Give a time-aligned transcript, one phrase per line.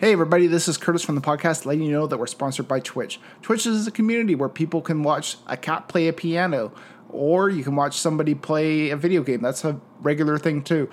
[0.00, 2.78] Hey, everybody, this is Curtis from the podcast, letting you know that we're sponsored by
[2.78, 3.18] Twitch.
[3.42, 6.70] Twitch is a community where people can watch a cat play a piano,
[7.08, 9.42] or you can watch somebody play a video game.
[9.42, 10.88] That's a regular thing, too.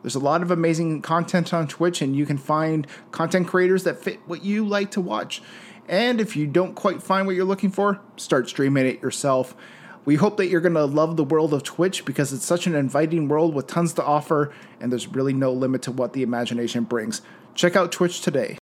[0.00, 4.02] There's a lot of amazing content on Twitch, and you can find content creators that
[4.02, 5.42] fit what you like to watch.
[5.86, 9.54] And if you don't quite find what you're looking for, start streaming it yourself.
[10.06, 12.74] We hope that you're going to love the world of Twitch because it's such an
[12.74, 14.50] inviting world with tons to offer,
[14.80, 17.20] and there's really no limit to what the imagination brings.
[17.56, 18.58] Check out Twitch today.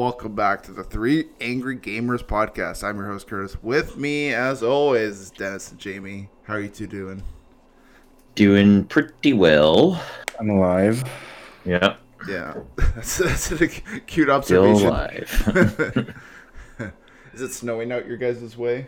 [0.00, 2.82] Welcome back to the Three Angry Gamers podcast.
[2.82, 3.62] I'm your host, Curtis.
[3.62, 6.30] With me, as always, is Dennis and Jamie.
[6.44, 7.22] How are you two doing?
[8.34, 10.02] Doing pretty well.
[10.38, 11.04] I'm alive.
[11.66, 14.76] Yeah, Yeah, that's, that's a cute observation.
[14.76, 16.14] still alive.
[17.34, 18.86] Is it snowing out your guys' way?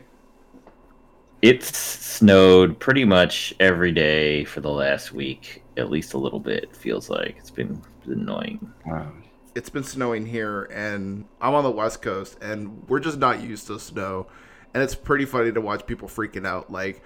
[1.43, 6.75] it's snowed pretty much every day for the last week, at least a little bit.
[6.75, 8.73] Feels like it's been annoying.
[8.87, 9.13] Wow.
[9.55, 13.67] It's been snowing here, and I'm on the West Coast, and we're just not used
[13.67, 14.27] to snow.
[14.75, 17.03] And it's pretty funny to watch people freaking out, like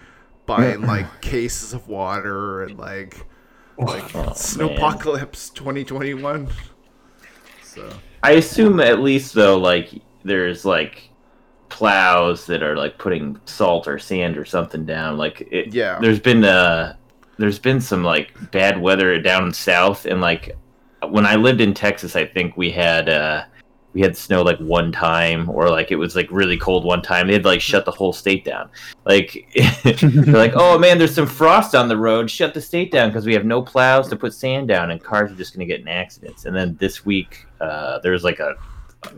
[0.46, 3.26] buying like cases of water and like
[3.78, 6.48] like Oh, snowpocalypse 2021.
[7.62, 7.90] So
[8.22, 9.90] I assume at least though, like
[10.22, 11.10] there's like
[11.68, 15.18] plows that are like putting salt or sand or something down.
[15.18, 15.98] Like it, Yeah.
[16.00, 16.94] there's been uh
[17.38, 20.56] there's been some like bad weather down south, and like
[21.10, 23.44] when I lived in Texas, I think we had uh
[23.96, 27.26] we had snow like one time, or like it was like really cold one time.
[27.26, 28.68] They had like shut the whole state down.
[29.06, 29.48] Like
[29.84, 32.30] they're like, oh man, there's some frost on the road.
[32.30, 35.32] Shut the state down because we have no plows to put sand down, and cars
[35.32, 36.44] are just gonna get in accidents.
[36.44, 38.56] And then this week, uh, there's like a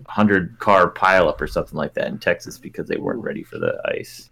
[0.06, 3.80] hundred car pileup or something like that in Texas because they weren't ready for the
[3.86, 4.30] ice.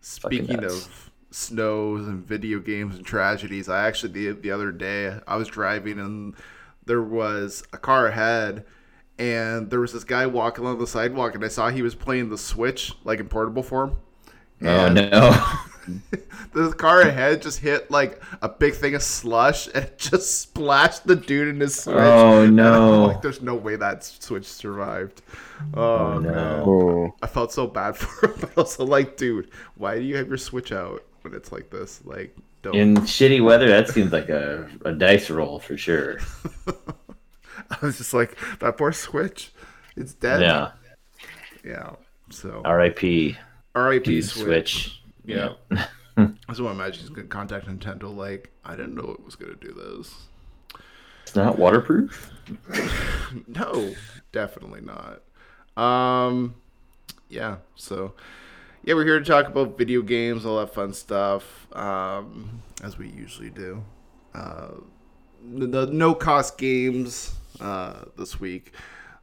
[0.00, 5.36] Speaking of snows and video games and tragedies, I actually the the other day I
[5.36, 6.34] was driving and
[6.86, 8.64] there was a car ahead
[9.18, 12.30] and there was this guy walking along the sidewalk and I saw he was playing
[12.30, 13.96] the Switch like in portable form.
[14.62, 15.58] Oh And no!
[16.52, 21.06] The car ahead just hit like a big thing of slush and it just splashed
[21.06, 21.96] the dude in his Switch.
[21.96, 23.06] Oh, no.
[23.06, 25.22] like, there's no way that Switch survived.
[25.74, 26.30] Oh, oh no.
[26.30, 26.62] man.
[26.64, 30.28] Oh, I felt so bad for him, but also like, dude, why do you have
[30.28, 32.00] your Switch out when it's like this?
[32.04, 32.74] Like, don't.
[32.74, 36.18] In shitty weather, that seems like a, a dice roll for sure.
[37.70, 39.52] I was just like, that poor Switch,
[39.96, 40.40] it's dead.
[40.40, 40.72] Yeah.
[41.64, 41.90] yeah.
[42.30, 43.36] So, R.I.P.
[43.74, 44.22] R.I.P.
[44.22, 44.44] Switch.
[44.44, 45.02] Switch.
[45.24, 45.50] Yeah.
[45.70, 45.86] Yeah.
[46.16, 48.14] I just want to imagine he's gonna contact Nintendo.
[48.14, 50.14] Like, I didn't know it was gonna do this.
[51.22, 52.30] It's not waterproof.
[53.48, 53.94] No,
[54.30, 55.22] definitely not.
[55.82, 56.54] Um,
[57.28, 57.56] yeah.
[57.74, 58.14] So,
[58.84, 63.08] yeah, we're here to talk about video games, all that fun stuff, um, as we
[63.08, 63.82] usually do.
[64.34, 64.68] Uh,
[65.42, 68.72] the, the no cost games uh, this week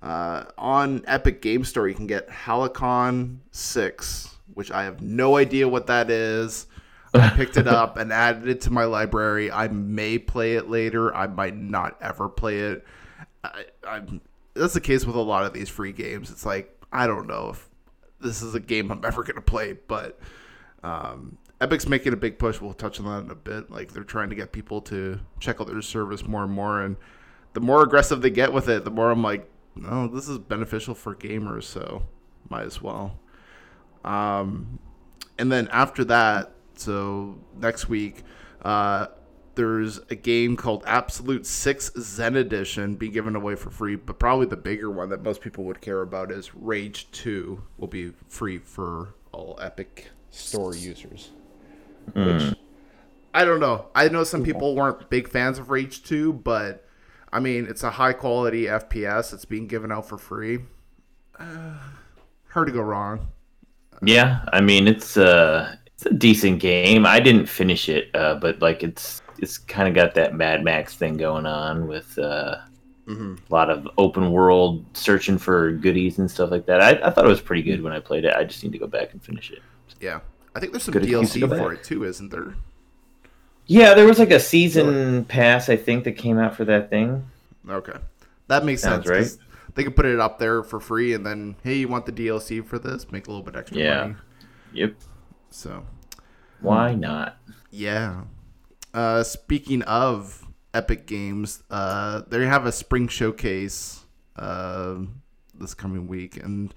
[0.02, 1.88] uh, on Epic Game Store.
[1.88, 6.66] You can get Halcyon Six, which I have no idea what that is.
[7.14, 9.52] I picked it up and added it to my library.
[9.52, 11.14] I may play it later.
[11.14, 12.86] I might not ever play it.
[13.44, 14.02] I,
[14.56, 16.32] that's the case with a lot of these free games.
[16.32, 17.70] It's like I don't know if
[18.22, 20.20] this is a game I'm ever gonna play, but
[20.84, 22.60] um, Epic's making a big push.
[22.60, 23.70] We'll touch on that in a bit.
[23.72, 26.98] Like they're trying to get people to check out their service more and more, and
[27.54, 30.96] the more aggressive they get with it, the more I'm like, no, this is beneficial
[30.96, 32.04] for gamers, so
[32.50, 33.20] might as well.
[34.04, 34.80] Um,
[35.38, 38.24] and then after that, so next week,
[38.64, 39.08] uh,
[39.56, 44.46] there's a game called Absolute Drift Zen Edition being given away for free, but probably
[44.46, 48.58] the bigger one that most people would care about is Rage Two will be free
[48.58, 51.32] for all Epic Store users.
[52.14, 52.56] Which
[53.34, 53.88] I don't know.
[53.96, 56.86] I know some people weren't big fans of Rage Two, but
[57.32, 59.34] I mean, it's a high quality FPS.
[59.34, 60.60] It's being given out for free.
[61.40, 61.78] Uh,
[62.50, 63.28] hard to go wrong.
[64.04, 67.06] Yeah, I mean it's uh it's a decent game.
[67.06, 70.96] I didn't finish it, uh, but like it's it's kind of got that Mad Max
[70.96, 72.58] thing going on with uh,
[73.08, 76.82] hmm a lot of open world searching for goodies and stuff like that.
[76.82, 78.36] I, I thought it was pretty good when I played it.
[78.36, 79.60] I just need to go back and finish it.
[80.00, 80.20] Yeah,
[80.56, 82.56] I think there's some Good DLC for it too, isn't there?
[83.68, 87.26] Yeah, there was like a season pass I think that came out for that thing.
[87.70, 87.98] Okay,
[88.48, 89.28] that makes Sounds Right?
[89.74, 92.66] They could put it up there for free, and then hey, you want the DLC
[92.66, 93.10] for this?
[93.12, 94.02] Make a little bit extra Yeah.
[94.02, 94.16] money.
[94.74, 94.96] Yep.
[95.50, 95.86] So
[96.60, 97.38] Why not?
[97.72, 98.22] yeah.
[98.94, 104.04] Uh, speaking of Epic Games, uh, they have a spring showcase
[104.36, 104.98] uh,
[105.54, 106.74] this coming week, and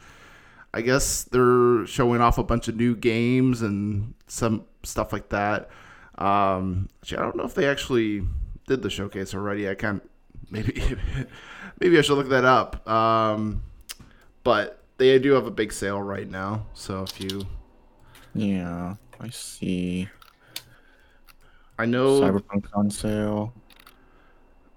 [0.73, 5.71] I guess they're showing off a bunch of new games and some stuff like that.
[6.19, 8.25] Um, actually, I don't know if they actually
[8.67, 9.69] did the showcase already.
[9.69, 10.03] I can't.
[10.51, 10.81] Maybe,
[11.81, 12.87] maybe I should look that up.
[12.89, 13.63] Um,
[14.45, 17.47] but they do have a big sale right now, so if you,
[18.35, 20.09] Yeah, I see.
[21.79, 23.53] I know, Cyberpunk on sale.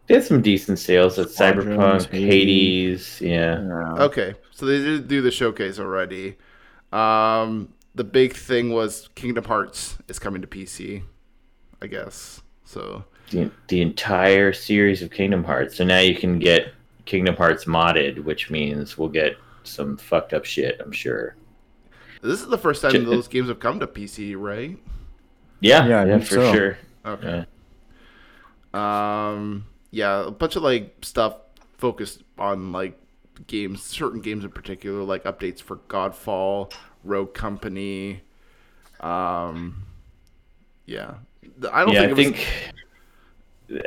[0.08, 3.20] They had some decent sales at Cyberpunk, Hades.
[3.22, 3.62] Yeah.
[3.62, 4.04] Yeah.
[4.06, 6.38] Okay, so they did do the showcase already.
[6.94, 11.04] Um, the big thing was Kingdom Hearts is coming to PC,
[11.82, 12.42] I guess.
[12.64, 15.76] So The, the entire series of Kingdom Hearts.
[15.76, 16.74] So now you can get
[17.06, 21.36] Kingdom Hearts modded, which means we'll get some fucked up shit, I'm sure.
[22.22, 24.78] this is the first time those games have come to PC, right?
[25.60, 26.54] Yeah, Yeah, yeah, for so.
[26.54, 26.78] sure.
[27.08, 27.38] Okay.
[27.38, 27.46] Yeah.
[28.74, 31.38] Um, yeah, a bunch of like stuff
[31.78, 33.00] focused on like
[33.48, 36.72] games, certain games in particular, like updates for Godfall,
[37.04, 38.22] Rogue Company.
[39.00, 39.84] Um,
[40.86, 41.16] yeah,
[41.72, 42.40] I don't yeah, think I it was think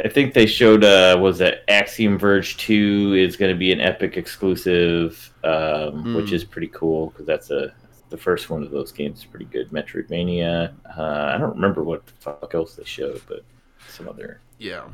[0.04, 3.80] I think they showed uh was that Axiom Verge 2 is going to be an
[3.80, 6.34] Epic exclusive, um, which Mm.
[6.34, 7.72] is pretty cool because that's a
[8.10, 9.70] the first one of those games is pretty good.
[9.70, 10.74] Metroidvania.
[10.96, 13.44] Uh, I don't remember what the fuck else they showed, but
[13.88, 14.40] some other.
[14.58, 14.88] Yeah.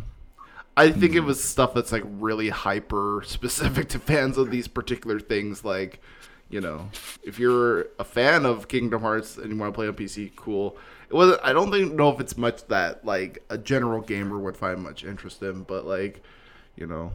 [0.77, 5.19] I think it was stuff that's like really hyper specific to fans of these particular
[5.19, 5.65] things.
[5.65, 6.01] Like,
[6.51, 6.91] you know,
[7.25, 10.77] if you're a fan of Kingdom Hearts and you want to play on PC, cool.
[11.09, 11.41] It wasn't.
[11.43, 15.05] I don't think know if it's much that like a general gamer would find much
[15.05, 16.23] interest in, but like,
[16.77, 17.13] you know,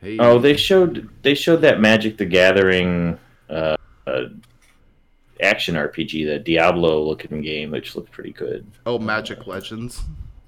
[0.00, 0.16] hey.
[0.18, 3.18] Oh, they showed they showed that Magic the Gathering
[3.50, 3.76] uh,
[4.06, 4.24] uh,
[5.42, 8.66] action RPG, the Diablo looking game, which looked pretty good.
[8.86, 10.02] oh Magic Legends.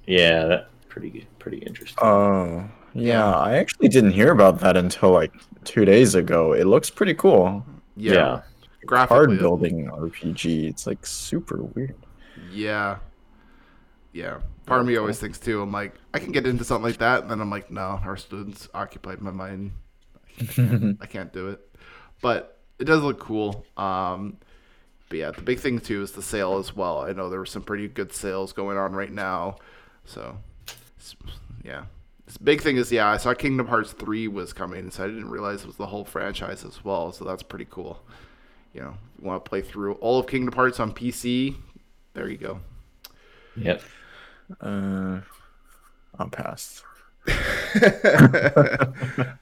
[0.07, 1.99] Yeah, that pretty good, pretty interesting.
[2.03, 3.33] Oh, yeah.
[3.35, 5.33] I actually didn't hear about that until like
[5.65, 6.53] two days ago.
[6.53, 7.65] It looks pretty cool.
[7.97, 8.41] Yeah, yeah.
[8.87, 9.27] graphically.
[9.27, 10.69] Card building RPG.
[10.69, 11.97] It's like super weird.
[12.53, 12.99] Yeah.
[14.13, 14.39] Yeah.
[14.67, 17.23] Part of me always thinks too, I'm like, I can get into something like that,
[17.23, 19.73] and then I'm like, no, our students occupied my mind.
[20.41, 21.61] I can't do it.
[22.23, 23.67] But it does look cool.
[23.77, 24.39] Um,
[25.15, 27.03] but yeah, the big thing too is the sale as well.
[27.03, 29.59] I know there were some pretty good sales going on right now.
[30.05, 31.15] So, it's-
[31.65, 31.85] yeah.
[32.27, 35.31] This big thing is, yeah, I saw Kingdom Hearts 3 was coming, so I didn't
[35.31, 37.13] realize it was the whole franchise as well.
[37.13, 38.03] So that's pretty cool.
[38.73, 41.55] You know, you want to play through all of Kingdom Hearts on PC?
[42.15, 42.59] There you go.
[43.57, 43.83] Yep.
[44.61, 45.21] Uh,
[46.19, 46.83] I'm past.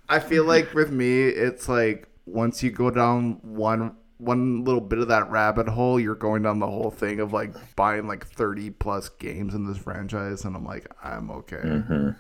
[0.09, 4.99] I feel like with me, it's like once you go down one one little bit
[4.99, 8.71] of that rabbit hole, you're going down the whole thing of like buying like thirty
[8.71, 11.57] plus games in this franchise, and I'm like, I'm okay.
[11.61, 12.11] hmm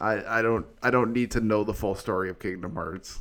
[0.00, 3.20] I, I don't I don't need to know the full story of Kingdom Hearts.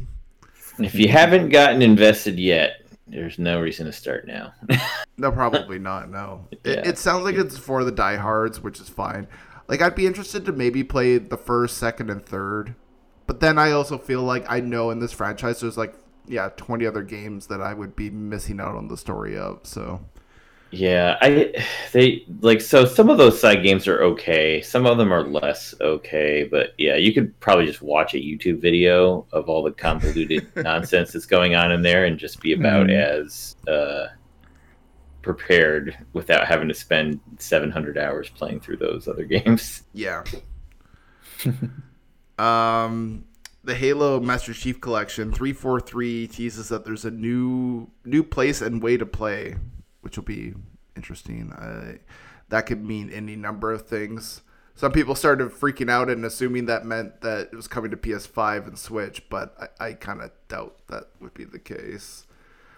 [0.79, 4.53] If you haven't gotten invested yet, there's no reason to start now.
[5.15, 6.09] No, probably not.
[6.09, 6.81] No, it, Yeah.
[6.89, 9.27] it sounds like it's for the diehards, which is fine.
[9.67, 12.73] Like I'd be interested to maybe play the first, second, and third,
[13.27, 15.93] but then I also feel like I know in this franchise there's like
[16.27, 19.59] yeah twenty other games that I would be missing out on the story of.
[19.63, 19.99] So
[20.71, 21.53] yeah, I
[21.91, 24.59] they like so some of those side games are okay.
[24.61, 28.59] Some of them are less okay, but yeah, you could probably just watch a YouTube
[28.59, 32.87] video of all the convoluted nonsense that's going on in there and just be about
[32.87, 32.99] Mhm.
[33.21, 34.07] as uh
[35.21, 39.83] prepared without having to spend 700 hours playing through those other games.
[39.93, 40.23] yeah.
[42.39, 43.23] um,
[43.63, 48.61] the Halo Master Chief Collection three four three teases that there's a new new place
[48.61, 49.55] and way to play,
[50.01, 50.53] which will be
[50.95, 51.51] interesting.
[51.53, 51.97] Uh,
[52.49, 54.41] that could mean any number of things.
[54.75, 58.67] Some people started freaking out and assuming that meant that it was coming to PS5
[58.67, 62.25] and Switch, but I, I kind of doubt that would be the case.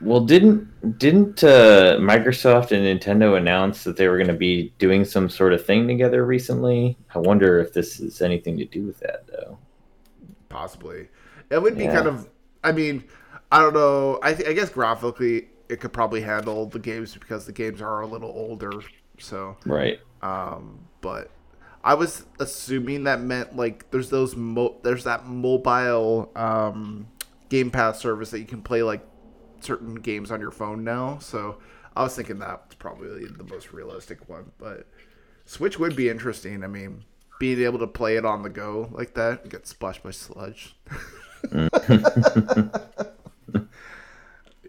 [0.02, 5.06] Well, didn't didn't uh, Microsoft and Nintendo announce that they were going to be doing
[5.06, 6.98] some sort of thing together recently?
[7.16, 9.58] I wonder if this is anything to do with that, though.
[10.56, 11.10] Possibly,
[11.50, 11.96] it would be Yeah.
[11.96, 12.30] kind of.
[12.64, 13.04] I mean,
[13.52, 14.20] I don't know.
[14.24, 18.00] I th- I guess graphically, it could probably handle the games because the games are
[18.02, 18.72] a little older.
[19.20, 20.00] So, Right.
[21.02, 21.30] but
[21.84, 27.08] I was assuming that meant like there's those mo- there's that mobile um,
[27.50, 29.06] Game Pass service that you can play like
[29.60, 31.18] certain games on your phone now.
[31.20, 31.58] So
[31.98, 34.52] I was thinking that's probably the most realistic one.
[34.58, 34.88] But
[35.46, 36.64] Switch would be interesting.
[36.64, 37.04] I mean,
[37.40, 40.76] being able to play it on the go like that and get splashed by sludge.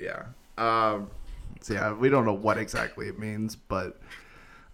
[0.00, 0.24] yeah.
[0.58, 1.10] Um,
[1.60, 4.00] so yeah, we don't know what exactly it means, but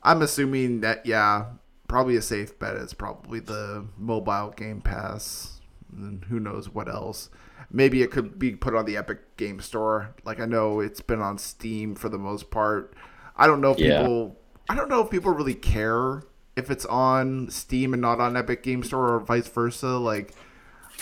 [0.02, 1.46] I'm assuming that yeah,
[1.88, 5.60] probably a safe bet is probably the mobile Game Pass,
[5.96, 7.30] and who knows what else.
[7.70, 10.14] Maybe it could be put on the Epic Game Store.
[10.24, 12.94] Like I know it's been on Steam for the most part.
[13.36, 14.00] I don't know if Yeah.
[14.00, 14.36] people.
[14.68, 16.22] I don't know if people really care
[16.56, 19.98] if it's on Steam and not on Epic Game Store or vice versa.
[19.98, 20.34] Like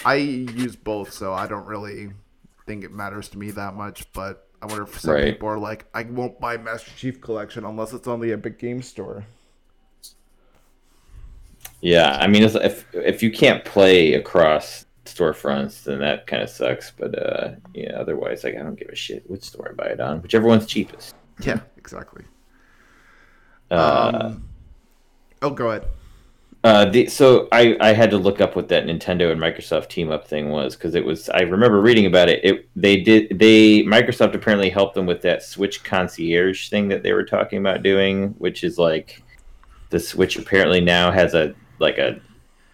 [0.04, 2.10] I use both, so I don't really
[2.66, 4.10] think it matters to me that much.
[4.12, 5.24] But I wonder if some Right.
[5.34, 8.82] people are like, I won't buy Master Chief Collection unless it's on the Epic Game
[8.82, 9.24] Store.
[11.80, 16.90] Yeah, I mean, if if, you can't play across storefronts, then that kind of sucks.
[16.90, 20.00] But uh, yeah, otherwise, like I don't give a shit which store I buy it
[20.00, 21.14] on, whichever one's cheapest.
[21.42, 22.24] Yeah, exactly.
[23.70, 24.49] Uh, Um,
[25.42, 25.86] oh, go ahead.
[26.62, 30.10] Uh, the, so I, I had to look up what that Nintendo and Microsoft team
[30.10, 32.44] up thing was because it was I remember reading about it.
[32.44, 37.14] It they did they Microsoft apparently helped them with that Switch concierge thing that they
[37.14, 39.22] were talking about doing, which is like
[39.88, 42.20] the Switch apparently now has a like a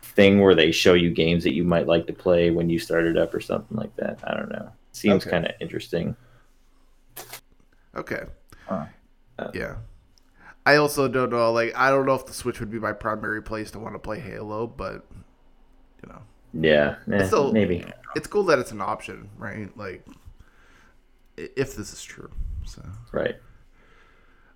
[0.03, 3.07] thing where they show you games that you might like to play when you start
[3.07, 4.19] it up or something like that.
[4.25, 4.69] I don't know.
[4.91, 5.31] Seems Okay.
[5.31, 6.17] kind of interesting.
[7.95, 8.25] Okay.
[8.67, 8.87] Huh.
[9.55, 9.77] Yeah.
[10.67, 11.53] I also don't know.
[11.53, 13.99] Like, I don't know if the Switch would be my primary place to want to
[14.01, 15.07] play Halo, but
[16.03, 17.85] you know, Yeah, eh, still- maybe.
[18.17, 19.75] it's cool that it's an option, right?
[19.79, 20.07] Like,
[21.37, 22.31] if this is true.
[22.65, 22.83] So,
[23.13, 23.37] Right.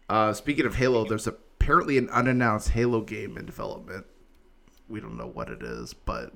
[0.08, 4.06] uh, speaking of Halo, there's apparently an unannounced Halo game in development.
[4.88, 6.32] We don't know what it is, but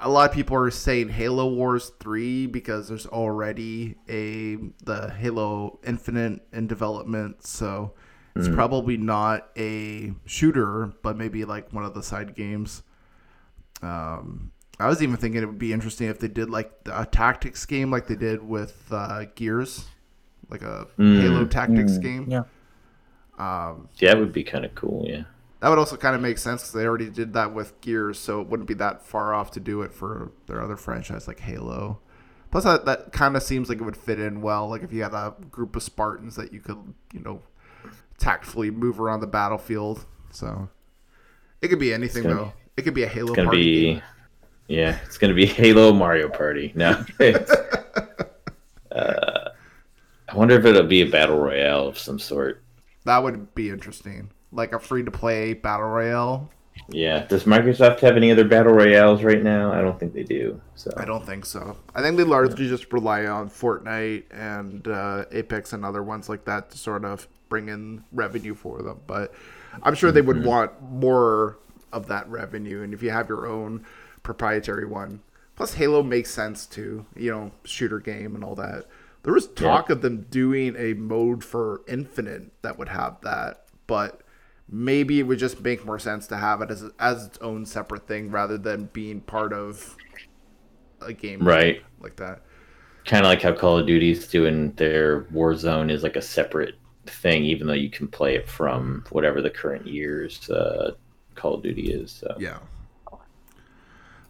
[0.00, 5.80] a lot of people are saying Halo Wars 3 because there's already a the Halo
[5.84, 7.94] Infinite in development, so
[8.36, 12.82] it's probably not a shooter, but maybe like one of the side games.
[13.82, 14.50] Um,
[14.80, 17.90] I was even thinking it would be interesting if they did like a tactics game,
[17.90, 19.86] like they did with uh, Gears,
[20.48, 20.88] like a
[21.20, 22.26] Halo tactics game.
[22.28, 22.44] Yeah.
[23.38, 25.04] Um, Yeah, that would be kind of cool.
[25.08, 25.24] Yeah.
[25.60, 28.40] that would also kind of make sense because they already did that with Gears, so
[28.40, 32.00] it wouldn't be that far off to do it for their other franchise like Halo.
[32.50, 34.68] Plus, that, that kind of seems like it would fit in well.
[34.68, 37.42] Like if you had a group of Spartans that you could, you know,
[38.18, 40.04] tactfully move around the battlefield.
[40.30, 40.68] So
[41.60, 42.52] it could be anything though.
[42.76, 44.02] It could be a Halo It's gonna party be,
[44.68, 46.72] yeah, it's gonna be Halo Mario Party.
[46.74, 47.04] No,
[48.92, 49.48] uh,
[50.28, 52.62] I wonder if it'll be a battle royale of some sort.
[53.04, 54.30] That would be interesting.
[54.50, 56.50] Like a free to play battle royale.
[56.88, 59.72] Yeah, does Microsoft have any other battle royales right now?
[59.72, 60.60] I don't think they do.
[60.74, 61.76] So I don't think so.
[61.94, 66.44] I think they largely just rely on Fortnite and uh, Apex and other ones like
[66.46, 68.98] that to sort of bring in revenue for them.
[69.06, 69.32] But
[69.84, 71.56] I'm sure they would want more
[71.92, 72.82] of that revenue.
[72.82, 73.84] And if you have your own
[74.24, 75.20] proprietary one,
[75.54, 78.86] plus Halo makes sense too, you know, shooter game and all that.
[79.22, 84.22] There was talk of them doing a mode for Infinite that would have that, but
[84.68, 88.08] maybe it would just make more sense to have it as as its own separate
[88.08, 89.96] thing rather than being part of
[91.00, 91.82] a game Right.
[92.00, 92.42] like that.
[93.06, 96.74] kind of like how Call of Duty's doing their Warzone is like a separate
[97.06, 100.92] thing, even though you can play it from whatever the current year's uh,
[101.34, 102.10] Call of Duty is.
[102.10, 102.34] So.
[102.38, 102.58] Yeah.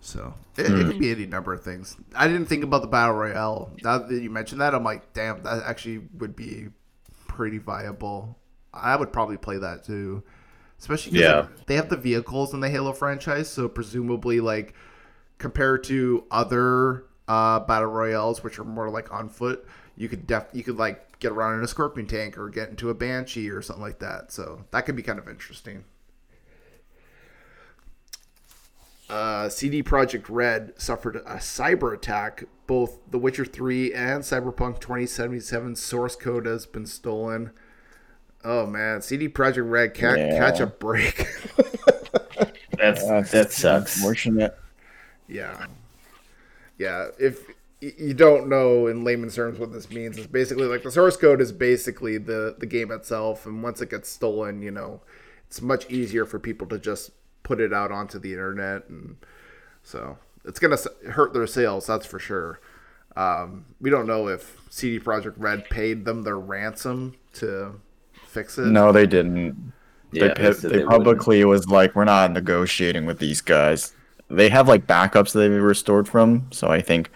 [0.01, 1.97] So it, it could be any number of things.
[2.15, 3.71] I didn't think about the battle royale.
[3.83, 6.67] Now that you mentioned that, I'm like, damn, that actually would be
[7.27, 8.37] pretty viable.
[8.75, 10.23] I would probably play that too,
[10.79, 11.41] especially Yeah.
[11.41, 13.51] like, they have the vehicles in the Halo franchise.
[13.51, 14.75] So presumably, like
[15.39, 19.67] compared to other uh, battle royales, which are more like on foot,
[19.97, 22.91] you could def you could like get around in a scorpion tank or get into
[22.91, 24.31] a banshee or something like that.
[24.31, 25.85] So that could be kind of interesting.
[29.09, 32.45] uh, CD Projekt Red suffered a cyber attack.
[32.67, 37.51] Both The Witcher 3 and Cyberpunk 2077 source code has been stolen.
[38.45, 40.39] Oh man, CD Projekt Red can't Yeah.
[40.39, 41.27] catch a break.
[42.77, 43.97] That's That's that sucks.
[43.97, 44.57] Unfortunate.
[45.29, 45.67] yeah,
[46.79, 47.09] yeah.
[47.19, 47.54] If y-
[47.99, 51.41] you don't know in layman's terms what this means, it's basically like the source code
[51.41, 55.01] is basically the the game itself, and once it gets stolen, you know,
[55.47, 57.11] it's much easier for people to just
[57.43, 59.17] put it out onto the internet, and
[59.83, 60.79] so it's gonna
[61.11, 61.87] hurt their sales.
[61.87, 62.61] That's for sure.
[63.17, 67.81] Um, we don't know if CD Projekt Red paid them their ransom to
[68.27, 68.67] fix it.
[68.67, 69.73] No, they didn't.
[70.11, 70.91] Yeah, they, pi- said they wouldn't.
[70.91, 73.93] publicly was like, we're not negotiating with these guys.
[74.29, 77.11] They have like backups that they've restored from, so I think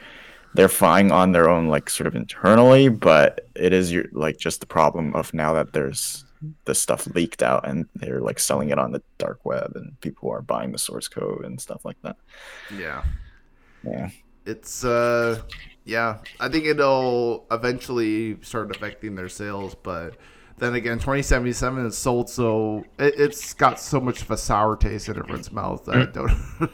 [0.55, 2.89] they're fine on their own, like sort of internally.
[2.89, 6.25] But it is your like just the problem of now that there's
[6.67, 10.31] the stuff leaked out and they're like selling it on the dark web and people
[10.31, 12.17] are buying the source code and stuff like that.
[12.77, 13.03] Yeah.
[13.85, 14.11] Yeah.
[14.47, 15.43] It's uh
[15.85, 20.17] yeah, I think it'll eventually start affecting their sales, but
[20.59, 25.09] then again, 2077 is sold so it, it's got so much of a sour taste
[25.09, 26.31] in everyone's mouth that I don't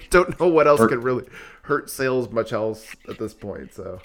[0.11, 1.25] don't know what else Or- could really
[1.65, 3.73] hurt sales much else at this point.
[3.75, 4.01] So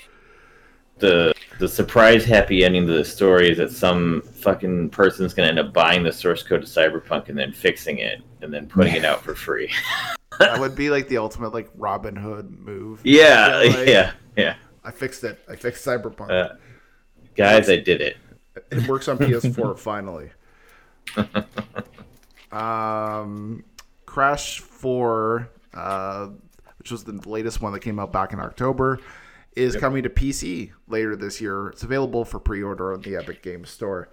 [0.98, 5.60] the the surprise happy ending to the story is that some fucking person's gonna end
[5.60, 9.06] up buying the source code to Cyberpunk and then fixing it and then putting it
[9.06, 9.72] out for free.
[10.40, 13.02] that would be like the ultimate like Robin Hood move.
[13.04, 14.56] yeah, like, yeah, yeah.
[14.84, 15.40] I fixed it.
[15.50, 16.32] I fixed Cyberpunk.
[16.32, 16.56] Uh,
[17.36, 18.18] guys, I did it.
[18.72, 20.32] It works on PS4 finally.
[22.52, 23.64] Um,
[24.06, 26.30] Crash 4, uh,
[26.90, 29.00] which was the latest one that came out back in October,
[29.56, 31.68] is coming to PC later this year.
[31.68, 34.10] It's available for pre-order on the Epic Games Store.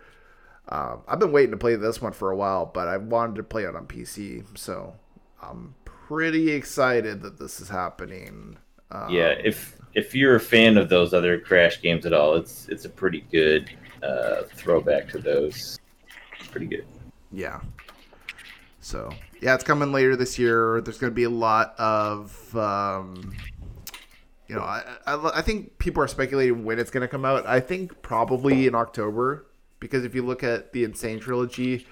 [0.68, 3.45] Um, I've been waiting to play this one for a while, but I wanted to
[3.45, 4.95] play it on PC, so
[5.40, 8.59] I'm pretty excited that this is happening.
[8.90, 12.68] Um, Yeah, if if you're a fan of those other Crash games at all, it's
[12.68, 13.71] it's a pretty good
[14.02, 15.78] uh, throwback to those.
[16.38, 16.87] It's pretty good.
[17.33, 17.61] Yeah.
[18.80, 20.81] So yeah, it's coming later this year.
[20.81, 23.35] There's going to be a lot of, um,
[24.49, 27.47] you know, I, I I think people are speculating when it's going to come out.
[27.47, 29.47] I think probably in October
[29.81, 30.95] because if you look at the N.
[30.95, 31.87] Sane trilogy,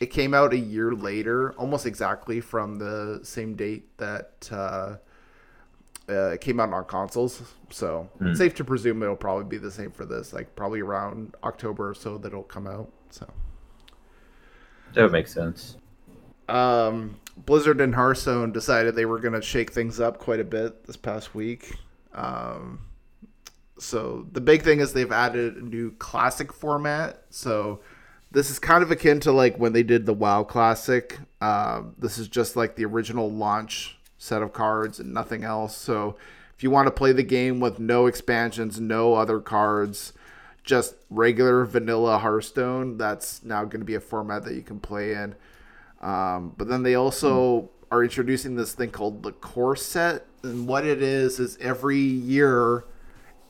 [0.00, 4.96] it came out a year later, almost exactly from the same date that uh,
[6.08, 7.42] uh, it came out on consoles.
[7.70, 11.34] So it's safe to presume it'll probably be the same for this, like probably around
[11.44, 12.90] October or so that it'll come out.
[13.10, 13.30] So.
[14.94, 15.76] That would make sense.
[16.48, 20.86] Um, Blizzard and Hearthstone decided they were going to shake things up quite a bit
[20.86, 21.76] this past week.
[22.14, 22.80] Um,
[23.78, 27.22] so the big thing is they've added a new classic format.
[27.30, 27.80] So
[28.30, 31.18] this is kind of akin to like when they did the WoW Classic.
[31.40, 35.76] Um, this is just like the original launch set of cards and nothing else.
[35.76, 36.16] So
[36.56, 40.12] if you want to play the game with no expansions, no other cards,
[40.64, 45.12] just regular vanilla Hearthstone, that's now going to be a format that you can play
[45.12, 45.36] in.
[46.00, 50.26] Um, but then they also are introducing this thing called the core set.
[50.42, 52.84] And what it is, is every year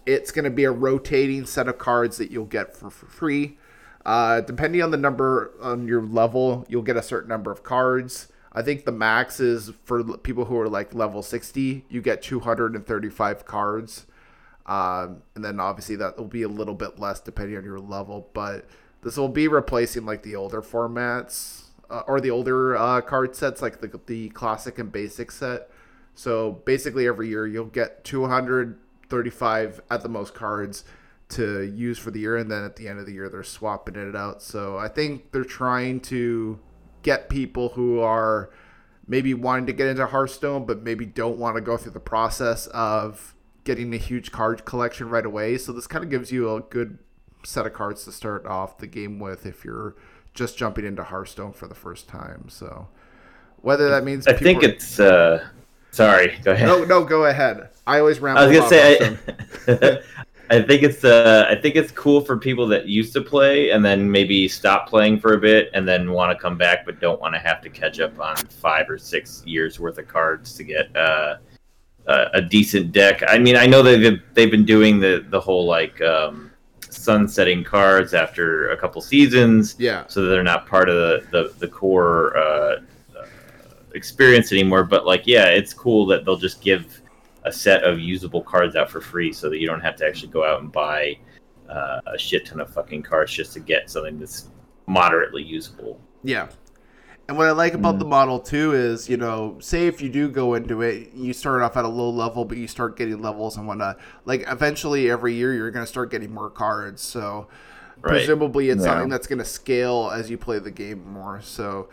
[0.07, 3.59] it's going to be a rotating set of cards that you'll get for, for free.
[4.07, 8.29] Uh, depending on the number on your level, you'll get a certain number of cards.
[8.53, 13.45] I think the max is for people who are like level 60, you get 235
[13.45, 14.07] cards.
[14.65, 18.31] Um, and then obviously that will be a little bit less depending on your level,
[18.33, 18.67] but
[19.03, 23.63] this will be replacing like the older formats uh, or the older uh, card sets,
[23.63, 25.71] like the, the classic and basic set.
[26.15, 30.85] So basically, every year you'll get 235 at the most cards
[31.31, 33.97] to use for the year, and then at the end of the year they're swapping
[33.97, 34.43] it out.
[34.43, 36.59] So I think they're trying to
[37.03, 38.51] get people who are
[39.07, 42.67] maybe wanting to get into Hearthstone, but maybe don't want to go through the process
[42.69, 45.59] of getting a huge card collection right away.
[45.59, 46.99] So this kind of gives you a good
[47.45, 49.95] set of cards to start off the game with if you're
[50.39, 52.47] just jumping into Hearthstone for the first time.
[52.49, 52.89] So
[53.61, 55.01] whether that means I think people- it's.
[55.01, 55.47] Uh,
[55.91, 56.69] sorry, go ahead.
[56.69, 57.71] no, no, go ahead.
[57.87, 58.43] I always ramble.
[58.43, 59.19] I was gonna say,
[59.67, 59.99] I,
[60.57, 63.85] I think it's uh, I think it's cool for people that used to play and
[63.85, 67.21] then maybe stop playing for a bit and then want to come back but don't
[67.21, 70.65] want to have to catch up on five or six years worth of cards to
[70.65, 71.37] get uh,
[72.07, 73.23] a, a decent deck.
[73.27, 76.48] I mean, I know they've they've been doing the the whole like um,
[77.09, 81.69] sunsetting cards after a couple seasons, yeah, so they're not part of the the, the
[81.69, 82.81] core uh,
[83.19, 83.27] uh,
[83.95, 84.85] experience anymore.
[84.85, 87.01] But like, yeah, it's cool that they'll just give
[87.45, 90.29] a set of usable cards out for free, so that you don't have to actually
[90.29, 91.17] go out and buy
[91.71, 94.51] uh, a shit ton of fucking cards just to get something that's
[94.87, 95.99] moderately usable.
[96.25, 96.49] yeah.
[97.29, 100.31] And what I like about the model too is, you know, say if you do
[100.31, 103.59] go into it, you start off at a low level, but you start getting levels
[103.59, 103.99] and whatnot.
[104.25, 107.03] Like eventually, every year you're going to start getting more cards.
[107.03, 107.47] So
[108.01, 108.13] Right.
[108.13, 108.93] presumably, it's Yeah.
[108.93, 111.41] something that's going to scale as you play the game more.
[111.43, 111.89] So,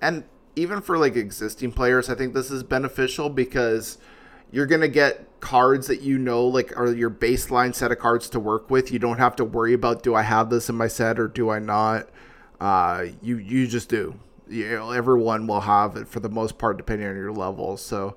[0.00, 0.24] and
[0.56, 3.98] even for like existing players, I think this is beneficial because
[4.50, 8.30] you're going to get cards that you know like are your baseline set of cards
[8.30, 8.90] to work with.
[8.90, 11.50] You don't have to worry about do I have this in my set or do
[11.50, 12.08] I not.
[12.58, 14.14] Uh, you you just do.
[14.48, 17.76] You know, everyone will have it for the most part, depending on your level.
[17.76, 18.16] So,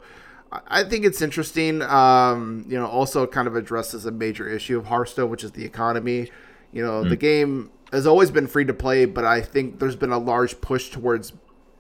[0.68, 1.82] I think it's interesting.
[1.82, 5.64] Um, you know, also kind of addresses a major issue of Hearthstone, which is the
[5.64, 6.30] economy.
[6.74, 10.12] You know, the game has always been free to play, but I think there's been
[10.12, 11.34] a large push towards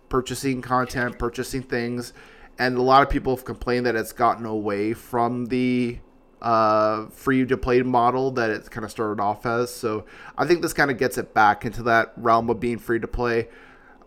[0.09, 2.13] purchasing content, purchasing things,
[2.59, 5.99] and a lot of people have complained that it's gotten away from the
[6.41, 9.73] uh, free to play model that it kind of started off as.
[9.73, 10.05] So
[10.37, 13.07] I think this kind of gets it back into that realm of being free to
[13.07, 13.47] play.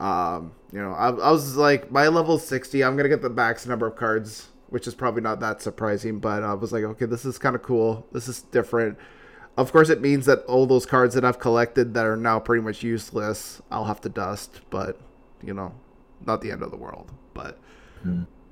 [0.01, 3.31] Um, you know, I, I was like, my level 60, I'm going to get the
[3.31, 7.07] max number of cards, which is probably not that surprising, but I was like, okay,
[7.07, 8.07] this is kind of cool.
[8.13, 8.99] This is different.
[9.57, 12.63] Of course, it means that all those cards that I've collected that are now pretty
[12.63, 15.01] much useless, I'll have to dust, but,
[15.43, 15.73] you know,
[16.27, 17.13] not the end of the world.
[17.35, 17.59] But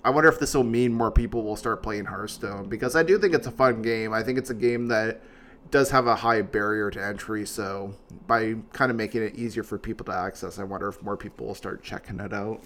[0.05, 3.19] I wonder if this will mean more people will start playing Hearthstone because I do
[3.19, 4.13] think it's a fun game.
[4.13, 5.23] I think it's a game that
[5.71, 7.47] does have a high barrier to entry.
[7.47, 7.95] So
[8.27, 11.47] by kind of making it easier for people to access, I wonder if more people
[11.47, 12.61] will start checking it out.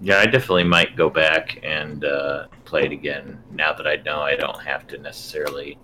[0.00, 4.20] Yeah, I definitely might go back and uh, play it again now that I know
[4.20, 5.76] I don't have to necessarily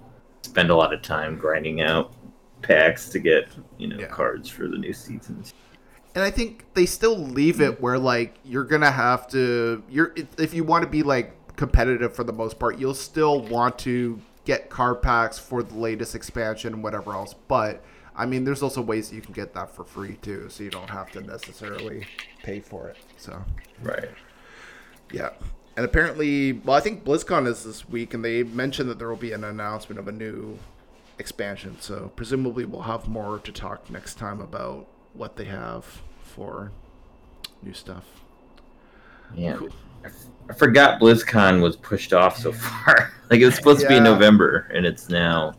[0.43, 2.13] spend a lot of time grinding out
[2.63, 4.07] packs to get you know Yeah.
[4.07, 5.53] cards for the new seasons.
[6.15, 10.39] And I think they still leave it where like you're gonna have to you're if-
[10.39, 14.21] if you want to be like competitive for the most part, you'll still want to
[14.45, 17.35] get card packs for the latest expansion and whatever else.
[17.49, 17.83] But
[18.17, 20.71] I mean, there's also ways that you can get that for free too, so you
[20.71, 22.07] don't have to necessarily
[22.43, 22.97] pay for it.
[23.17, 23.43] So
[23.83, 24.09] Right.
[25.13, 25.31] yeah.
[25.77, 29.17] And apparently, well, I think BlizzCon is this week, and they mentioned that there will
[29.17, 30.57] be an announcement of a new
[31.19, 31.77] expansion.
[31.81, 35.85] So presumably, we'll have more to talk next time about what they have
[36.23, 36.71] for
[37.63, 38.05] new stuff.
[39.35, 39.57] Yeah.
[39.57, 39.71] Cool.
[40.05, 43.13] I f- I forgot BlizzCon was pushed off so far.
[43.31, 45.55] like it was supposed to be in November, and it's now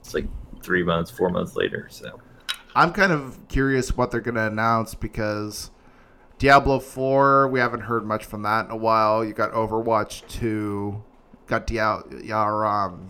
[0.00, 0.26] it's like
[0.62, 1.86] three months, four months later.
[1.90, 2.20] So
[2.74, 5.70] I'm kind of curious what they're going to announce because
[6.38, 9.24] Diablo 4, we haven't heard much from that in a while.
[9.24, 11.02] You got Overwatch 2,
[11.46, 13.08] got Diablo, um,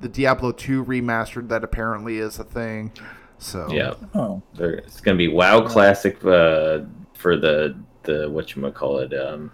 [0.00, 2.92] the Diablo 2 remastered that apparently is a thing.
[3.38, 4.42] So yeah, Oh.
[4.58, 6.80] it's gonna be WoW Classic uh,
[7.14, 9.50] for the the what you call it, um,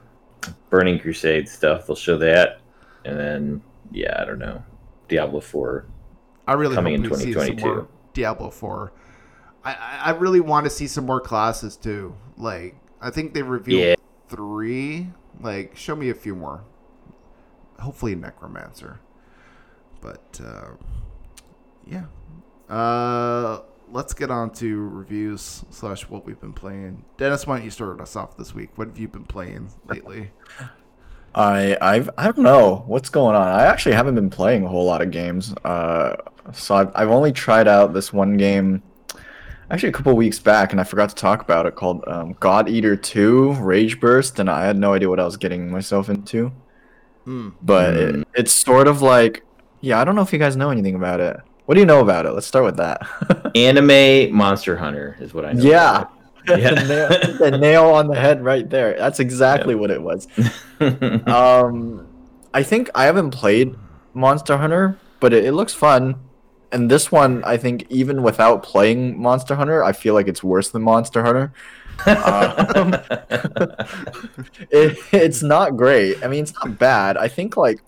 [0.71, 1.87] Burning Crusade stuff.
[1.87, 2.61] They'll show that,
[3.05, 4.63] and then yeah, I don't know,
[5.09, 5.87] Diablo Four.
[6.51, 7.67] I really coming hope in we see some 2022.
[7.67, 8.93] more Diablo 4.
[9.65, 12.15] I, I I really want to see some more classes too.
[12.37, 13.95] Like I think they revealed Yeah.
[14.29, 15.09] three.
[15.41, 16.65] Like show me a few more.
[17.79, 19.01] Hopefully Necromancer.
[20.01, 20.71] But uh,
[21.87, 22.05] yeah.
[22.69, 23.61] Uh,
[23.91, 27.05] let's get on to reviews slash what we've been playing.
[27.17, 28.71] Dennis, why don't you start us off this week?
[28.77, 30.31] What have you been playing lately?
[31.35, 33.47] I I've I don't know what's going on.
[33.47, 35.55] I actually haven't been playing a whole lot of games.
[35.65, 36.17] Uh,
[36.53, 38.83] so I've I've only tried out this one game,
[39.71, 42.69] actually a couple weeks back, and I forgot to talk about it called um, God
[42.69, 46.53] Eater Two Rage Burst, and I had no idea what I was getting myself into.
[47.25, 47.51] Hmm.
[47.63, 49.45] But it, it's sort of like,
[49.81, 51.37] yeah, I don't know if you guys know anything about it.
[51.67, 52.33] What do you know about it?
[52.33, 53.07] Let's start with that.
[53.55, 55.63] Anime Monster Hunter is what I know.
[55.63, 56.05] yeah.
[56.49, 56.75] Yeah.
[56.75, 58.97] the, nail, the nail on the head right there.
[58.97, 60.27] That's exactly what it was.
[61.27, 62.09] Um,
[62.55, 63.77] I think I haven't played
[64.15, 66.19] Monster Hunter, but it, it looks fun.
[66.73, 70.71] And this one, I think, even without playing Monster Hunter, I feel like it's worse
[70.71, 71.53] than Monster Hunter.
[72.07, 72.95] Um,
[74.71, 76.25] it, it's not great.
[76.25, 77.17] I mean, it's not bad.
[77.17, 77.83] I think like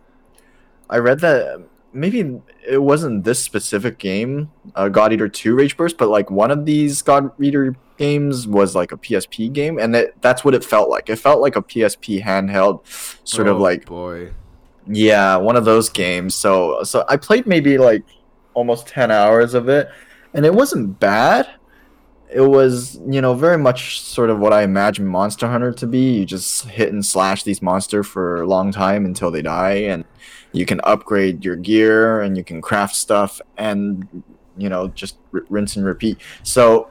[0.91, 5.97] I read that maybe it wasn't this specific game, uh, God Eater Two Rage Burst,
[5.99, 10.21] but like one of these God Eater games was like a PSP game, and that
[10.23, 11.09] that's what it felt like.
[11.11, 12.81] It felt like a PSP handheld,
[13.27, 14.31] sort of Oh, like boy.
[14.89, 16.35] yeah, one of those games.
[16.35, 18.03] So so I played maybe like
[18.55, 19.89] almost 10 hours of it
[20.35, 21.49] and it wasn't bad.
[22.35, 26.19] It was, you know, very much sort of what I imagine Monster Hunter to be.
[26.19, 30.05] You just hit and slash these monsters for a long time until they die and
[30.53, 34.23] you can upgrade your gear and you can craft stuff and
[34.57, 36.19] you know, just r- rinse and repeat.
[36.43, 36.91] So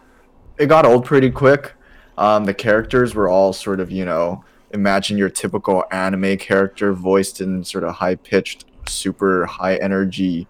[0.58, 1.74] it got old pretty quick.
[2.18, 7.42] Um, the characters were all sort of, you know, imagine your typical anime character voiced
[7.42, 10.48] in sort of high pitched, super high energy,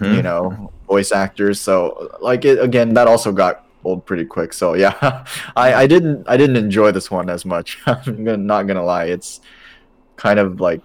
[0.00, 1.60] you know, voice actors.
[1.60, 4.52] So like it again, that also got old pretty quick.
[4.52, 5.24] So yeah,
[5.56, 7.78] I, I didn't I didn't enjoy this one as much.
[7.86, 9.06] I'm gonna, not gonna lie.
[9.06, 9.40] It's
[10.16, 10.82] kind of like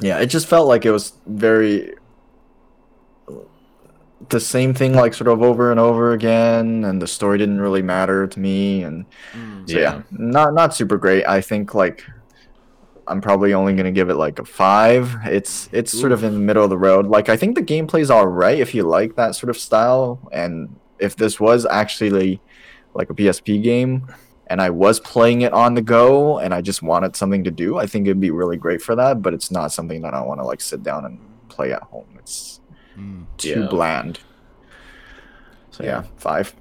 [0.00, 1.94] yeah, it just felt like it was very
[4.30, 7.82] the same thing like sort of over and over again and the story didn't really
[7.82, 9.70] matter to me and Mm.
[9.70, 10.02] so yeah, Yeah.
[10.10, 11.24] not not super great.
[11.26, 12.04] I think like
[13.06, 15.14] I'm probably only gonna give it like a five.
[15.24, 17.06] It's it's sort of in the middle of the road.
[17.06, 20.76] Like I think the gameplay's all right if you like that sort of style, and
[20.98, 22.40] if this was actually
[22.94, 24.08] like a PSP game,
[24.48, 27.78] and I was playing it on the go and I just wanted something to do,
[27.78, 29.22] I think it'd be really great for that.
[29.22, 32.06] But it's not something that I want to like sit down and play at home.
[32.18, 32.60] It's
[32.98, 33.26] Mm.
[33.36, 33.66] too Yeah.
[33.68, 34.20] bland.
[35.70, 36.54] So yeah, five.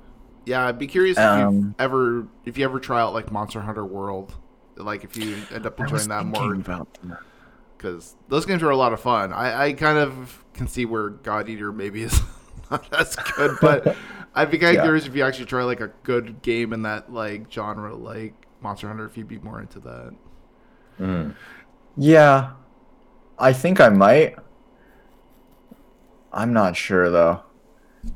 [0.45, 3.62] Yeah, I'd be curious if Um, you ever if you ever try out like Monster
[3.62, 4.36] Hunter World,
[4.76, 6.88] like if you end up enjoying that more that.
[7.78, 9.34] because those games are a lot of fun.
[9.34, 12.21] I, I kind of can see where God Eater maybe is
[12.71, 13.95] not as good, but
[14.36, 14.84] I'd be kind of Yeah.
[14.84, 18.88] curious if you actually try like a good game in that like genre, like Monster
[18.88, 20.13] Hunter, if you'd be more into that.
[20.99, 21.36] Mm.
[21.95, 22.51] Yeah,
[23.39, 24.36] I think I might.
[26.34, 27.41] I'm not sure though.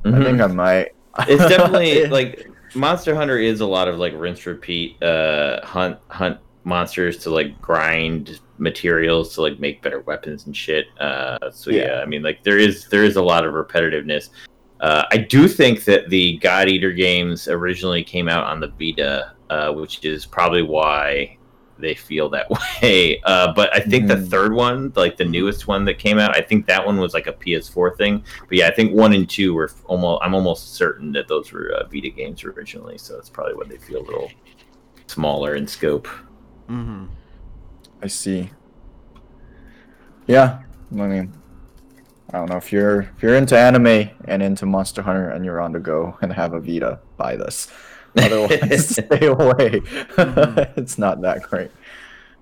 [0.06, 0.88] I think I might.
[1.16, 1.32] Mm-hmm.
[1.32, 6.40] it's definitely like Monster Hunter is a lot of like rinse repeat uh hunt hunt
[6.64, 10.86] monsters to like grind materials to like make better weapons and shit.
[11.00, 12.02] Uh so yeah, Yeah.
[12.02, 14.30] I mean like there is there is a lot of repetitiveness.
[14.80, 19.34] Uh, I do think that the God Eater games originally came out on the Vita,
[19.52, 21.38] uh, which is probably why
[21.78, 22.48] they feel that
[22.82, 23.22] way.
[23.26, 24.28] Uh, but I think the Mhm.
[24.30, 27.28] third one, like the newest one that came out, I think that one was like
[27.28, 28.24] a PS4 thing.
[28.50, 30.22] But yeah, I think one and two were almost.
[30.24, 33.78] I'm almost certain that those were uh, Vita games originally, so that's probably why they
[33.78, 34.32] feel a little
[35.06, 36.08] smaller in scope.
[36.70, 37.06] Mm-hmm.
[38.02, 38.52] I see.
[40.28, 41.34] Yeah, I mean,
[42.30, 45.60] I don't know if you're if you're into anime and into Monster Hunter and you're
[45.60, 47.68] on the go and have a Vita, buy this.
[48.18, 49.82] Otherwise, stay away.
[50.78, 51.72] it's not that great.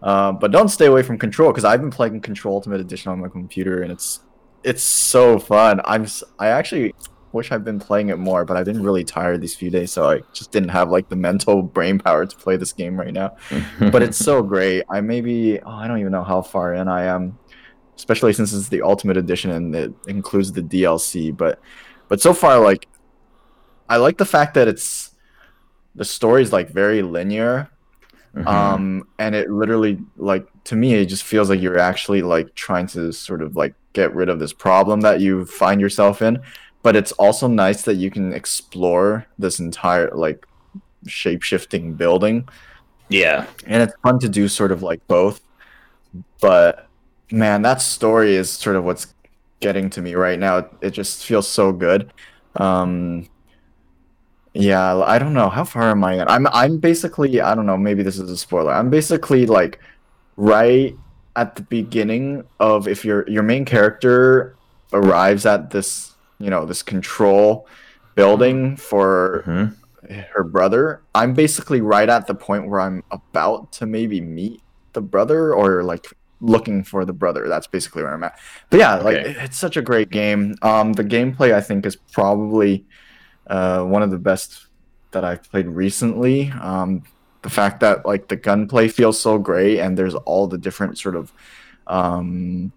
[0.01, 3.19] Um, but don't stay away from Control because I've been playing Control Ultimate Edition on
[3.19, 4.21] my computer and it's
[4.63, 5.81] it's so fun.
[5.85, 6.05] I'm
[6.37, 6.93] I actually
[7.31, 10.09] wish I'd been playing it more, but I've been really tired these few days, so
[10.09, 13.35] I just didn't have like the mental brain power to play this game right now
[13.91, 14.83] but it's so great.
[14.89, 17.37] I maybe oh, I don't even know how far in I am,
[17.95, 21.35] especially since it's the ultimate edition and it includes the DLC.
[21.35, 21.59] But
[22.07, 22.87] but so far, like
[23.87, 25.11] I like the fact that it's
[25.95, 27.69] the story's like very linear,
[28.35, 28.45] Mhm.
[28.45, 32.85] um, and it literally like to me it just feels like you're actually like trying
[32.87, 36.39] to sort of like get rid of this problem that you find yourself in.
[36.81, 40.45] But it's also nice that you can explore this entire like
[41.07, 42.47] shape shifting building.
[43.09, 45.41] Yeah, and it's fun to do sort of like both.
[46.41, 46.87] But
[47.31, 49.13] man that story is sort of what's
[49.59, 50.59] getting to me right now.
[50.59, 52.11] It, it just feels so good.
[52.55, 53.27] Um
[54.53, 55.49] yeah i don't know.
[55.49, 56.27] How far am i in?
[56.27, 58.73] I'm i'm basically i don't know maybe this is a spoiler.
[58.73, 59.79] I'm basically like
[60.37, 60.95] right
[61.35, 64.55] at the beginning of if your your main character
[64.93, 67.67] arrives at this you know this control
[68.15, 69.75] building for Mhm.
[70.33, 71.01] her brother.
[71.13, 74.61] I'm basically right at the point where I'm about to maybe meet
[74.93, 76.07] the brother or like
[76.41, 77.47] looking for the brother.
[77.47, 78.39] That's basically where I'm at.
[78.69, 79.35] But yeah, like Okay.
[79.39, 80.55] it's such a great game.
[80.61, 82.85] Um, the gameplay I think is probably
[83.47, 84.67] uh, one of the best
[85.11, 86.51] that I've played recently.
[86.61, 87.03] Um,
[87.41, 91.15] the fact that like the gunplay feels so great and there's all the different sort
[91.15, 91.31] of
[91.87, 92.71] um,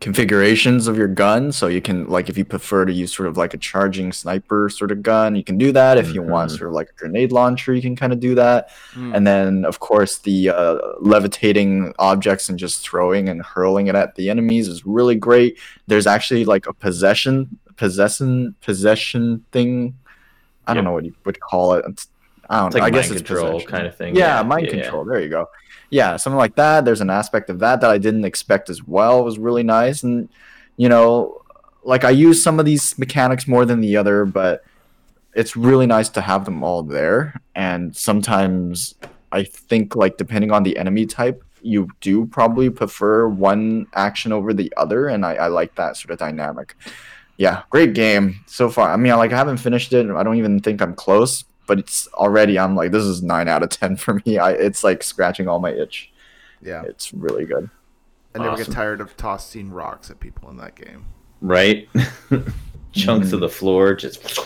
[0.00, 3.36] configurations of your gun so you can like if you prefer to use sort of
[3.36, 6.56] like a charging sniper sort of gun you can do that if you want Mhm.
[6.58, 9.16] sort of like a grenade launcher you can kind of do that Mm.
[9.16, 14.14] and then of course the uh, levitating objects and just throwing and hurling it at
[14.14, 15.58] the enemies is really great
[15.88, 19.94] there's actually like a possession possession possession thing
[20.68, 20.84] i don't Yep.
[20.84, 22.06] know what you would call it It's-
[22.50, 24.14] i don't It's know like i guess it's control kind of thing.
[24.16, 24.82] Yeah, mind yeah, yeah.
[24.82, 25.04] control.
[25.04, 25.46] There you go.
[25.90, 26.84] Yeah, something like that.
[26.84, 29.20] There's an aspect of that that I didn't expect as well.
[29.20, 30.28] It was really nice, and
[30.76, 31.42] you know,
[31.82, 34.64] like I use some of these mechanics more than the other, but
[35.34, 37.40] it's really nice to have them all there.
[37.54, 38.94] And sometimes
[39.32, 44.52] I think, like depending on the enemy type, you do probably prefer one action over
[44.52, 46.74] the other, and I, I like that sort of dynamic.
[47.36, 48.92] Yeah, great game so far.
[48.92, 50.10] I mean, I like I haven't finished it.
[50.10, 52.58] I don't even think I'm close, but it's already.
[52.58, 54.38] I'm like, this is nine out of ten for me.
[54.38, 56.10] I it's like scratching all my itch.
[56.60, 57.70] Yeah, It's really good.
[58.34, 61.06] I never get tired of tossing rocks at people in that game.
[61.40, 61.88] Right?
[62.92, 63.32] Chunks Mhm.
[63.34, 64.40] of the floor just.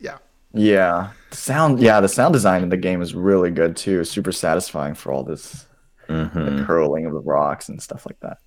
[0.00, 0.16] Yeah,
[0.54, 1.80] Yeah, the sound.
[1.80, 4.02] Yeah, the sound design in the game is really good too.
[4.04, 5.66] Super satisfying for all this
[6.08, 6.58] Mhm.
[6.58, 8.38] like, hurling of the rocks and stuff like that.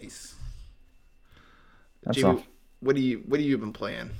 [0.00, 0.34] nice.
[2.04, 2.42] That's Jamie, all.
[2.80, 4.10] what do you what have you been playing?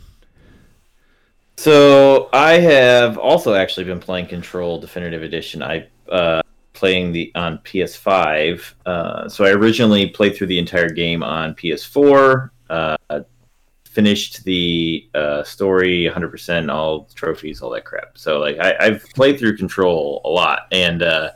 [1.56, 5.62] So I have also actually been playing Control Definitive Edition.
[5.62, 8.74] I uh, playing the on PS5.
[8.84, 12.50] Uh, so I originally played through the entire game on PS4.
[12.68, 12.96] Uh,
[13.94, 18.18] finished the uh, story 100%, all trophies, all that crap.
[18.18, 21.30] So like I, I've played through Control a lot, and uh,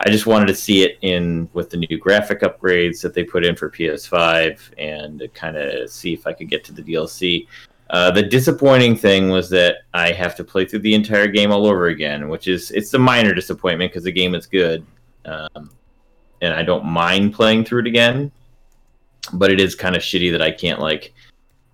[0.00, 3.44] I just wanted to see it in with the new graphic upgrades that they put
[3.44, 7.46] in for PS5, and kind of see if I could get to the DLC
[7.90, 11.66] Uh, the disappointing thing was that I have to play through the entire game all
[11.66, 14.84] over again, which is it's a minor disappointment because the game is good,
[15.26, 15.70] um,
[16.40, 18.32] and I don't mind playing through it again.
[19.32, 21.14] But it is kind of shitty that I can't like,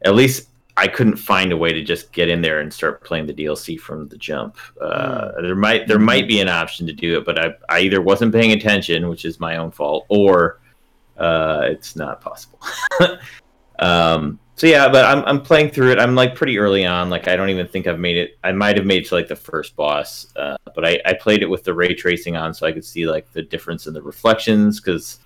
[0.05, 3.27] at least I couldn't find a way to just get in there and start playing
[3.27, 4.57] the DLC from the jump.
[4.81, 8.01] Uh, There might there might be an option to do it, but I, I either
[8.01, 10.61] wasn't paying attention, which is my own fault, or
[11.19, 12.61] uh, it's not possible.
[13.79, 15.99] um, so yeah, but I'm I'm playing through it.
[15.99, 17.09] I'm like pretty early on.
[17.09, 18.37] Like I don't even think I've made it.
[18.45, 21.41] I might have made it to like the first boss, uh, but I, I played
[21.41, 24.03] it with the ray tracing on, so I could see like the difference in the
[24.03, 25.19] reflections because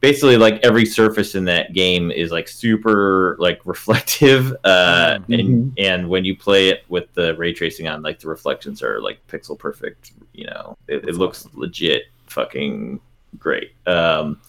[0.00, 6.08] basically like every surface in that game is like super like reflective uh and and
[6.08, 9.58] when you play it with the ray tracing on like the reflections are like pixel
[9.58, 13.00] perfect you know it, it looks legit fucking
[13.38, 14.40] great um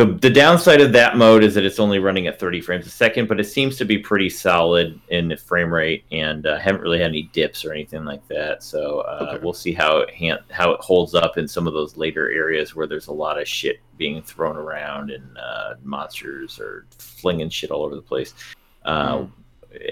[0.00, 2.90] the the downside of that mode is that it's only running at 30 frames a
[2.90, 6.80] second but it seems to be pretty solid in the frame rate and uh, haven't
[6.80, 8.62] really had any dips or anything like that.
[8.62, 9.44] So uh, Okay.
[9.44, 10.10] we'll see how it
[10.50, 13.46] how it holds up in some of those later areas where there's a lot of
[13.46, 18.32] shit being thrown around and uh, monsters are flinging shit all over the place.
[18.84, 19.26] Uh,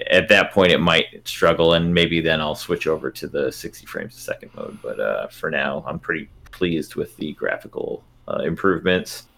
[0.09, 3.85] at that point it might struggle and maybe then i'll switch over to the 60
[3.85, 4.77] frames a second mode.
[4.81, 9.28] But uh, for now i'm pretty pleased with the graphical uh, improvements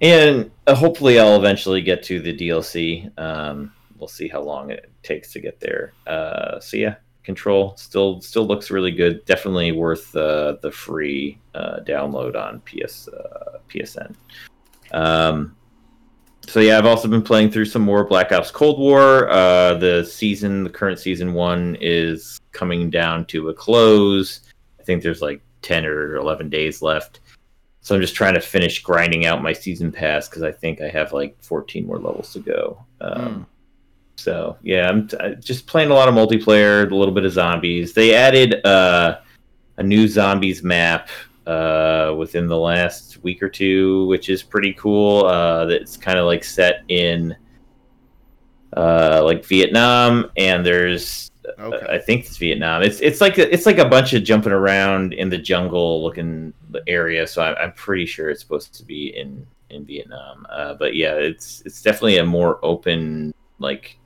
[0.00, 4.90] and uh, hopefully i'll eventually get to the dlc um, we'll see how long it
[5.02, 10.14] takes to get there uh, so yeah control still still looks really good definitely worth
[10.16, 14.14] uh, the free uh, download on ps uh, psn
[14.92, 15.54] um,
[16.48, 19.28] so yeah, I've also been playing through some more Black Ops Cold War.
[19.28, 24.40] Uh, the season, the current season one, is coming down to a close.
[24.80, 27.20] I think there's like ten or eleven days left.
[27.80, 30.88] So I'm just trying to finish grinding out my season pass because I think I
[30.88, 32.84] have like 14 more levels to go.
[33.00, 33.46] Um,
[34.16, 37.32] So yeah, I'm t- uh, just playing a lot of multiplayer, a little bit of
[37.32, 37.92] zombies.
[37.92, 39.20] They added uh,
[39.76, 41.08] a new zombies map
[41.46, 45.24] uh, within the last week or two, which is pretty cool.
[45.24, 47.34] Uh, that's kind of like set in
[48.76, 51.86] uh, like Vietnam, and there's Okay.
[51.88, 52.82] I think it's Vietnam.
[52.82, 56.52] It's it's like a, it's like a bunch of jumping around in the jungle looking
[56.86, 57.26] area.
[57.26, 60.46] So I'm, I'm pretty sure it's supposed to be in in Vietnam.
[60.50, 63.98] Uh, but yeah, it's it's definitely a more open like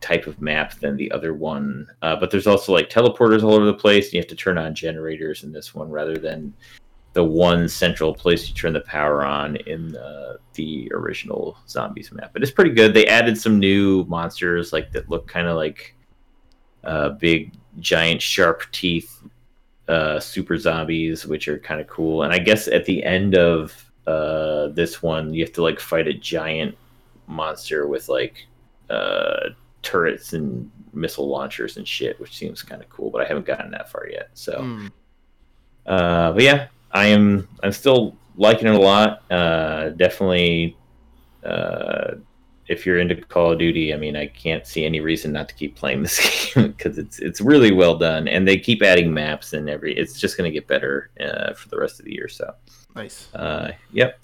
[0.00, 1.86] type of map than the other one.
[2.02, 4.06] Uh, but there's also like teleporters all over the place.
[4.06, 6.54] And you have to turn on generators in this one rather than
[7.14, 12.32] the one central place you turn the power on in the, the original zombies map.
[12.32, 12.94] But it's pretty good.
[12.94, 15.96] They added some new monsters like that look kind of like
[16.84, 19.20] uh, big, giant, sharp teeth,
[19.88, 22.22] uh, super zombies, which are kind of cool.
[22.22, 26.06] And I guess at the end of uh, this one, you have to like fight
[26.06, 26.76] a giant
[27.26, 28.46] monster with like
[28.90, 29.50] uh,
[29.82, 33.10] turrets and missile launchers and shit, which seems kind of cool.
[33.10, 34.30] But I haven't gotten that far yet.
[34.34, 34.90] So, Mm.
[35.86, 37.48] uh, but yeah, I am.
[37.62, 39.22] I'm still liking it a lot.
[39.30, 40.76] Uh, definitely.
[41.44, 42.14] Uh,
[42.68, 45.54] if you're into Call of Duty, I mean, I can't see any reason not to
[45.54, 49.52] keep playing this game because it's it's really well done, and they keep adding maps
[49.52, 49.96] and every.
[49.96, 52.28] It's just going to get better uh, for the rest of the year.
[52.28, 52.54] So,
[52.94, 53.32] Nice.
[53.34, 54.20] uh, yep.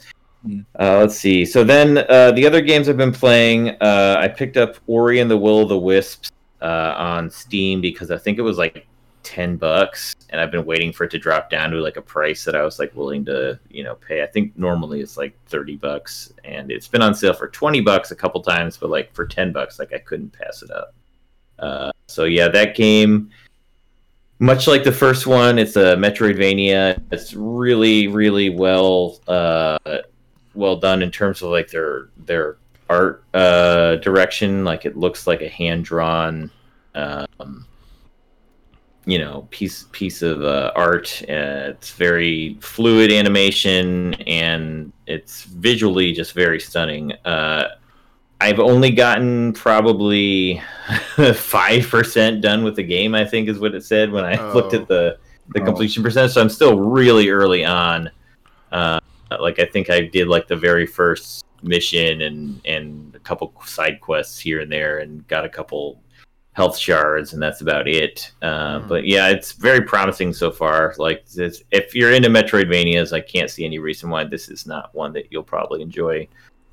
[0.47, 0.65] Mm.
[0.79, 1.47] Uh, let's see.
[1.47, 5.31] So then uh, the other games I've been playing, uh, I picked up Ori and
[5.31, 6.31] the Will of the Wisps
[6.61, 8.87] uh, on Steam because I think it was like
[9.25, 12.45] ten bucks, and I've been waiting for it to drop down to like a price
[12.45, 14.23] that I was like willing to, you know, pay.
[14.23, 18.11] I think normally it's like thirty bucks, and it's been on sale for twenty bucks
[18.11, 20.95] a couple times, but like for ten bucks, like I couldn't pass it up.
[21.59, 23.31] Uh, so yeah, that game
[24.39, 27.01] much like the first one, it's a Metroidvania.
[27.11, 29.79] It's really, really well uh,
[30.55, 32.57] well done in terms of like their their
[32.91, 34.65] art uh, direction.
[34.65, 36.51] Like it looks like a hand drawn,
[36.95, 37.67] um,
[39.07, 41.23] you know, piece piece of uh, art.
[41.29, 47.13] Uh, it's very fluid animation, and it's visually just very stunning.
[47.25, 47.69] Uh,
[48.41, 50.61] I've only gotten probably
[51.35, 53.15] five percent done with the game.
[53.15, 54.81] I think is what it said when I looked Oh.
[54.81, 55.19] at the
[55.55, 55.65] the Oh.
[55.65, 56.33] completion percentage.
[56.33, 58.11] So I'm still really early on.
[58.73, 58.99] Uh,
[59.39, 64.01] like I think I did like the very first mission and and a couple side
[64.01, 66.01] quests here and there, and got a couple
[66.55, 68.33] health shards, and that's about it.
[68.41, 68.89] Uh, Hmm.
[68.89, 70.95] But yeah, it's very promising so far.
[70.99, 74.95] Like this, if you're into Metroidvanias, I can't see any reason why this is not
[74.95, 76.27] one that you'll probably enjoy,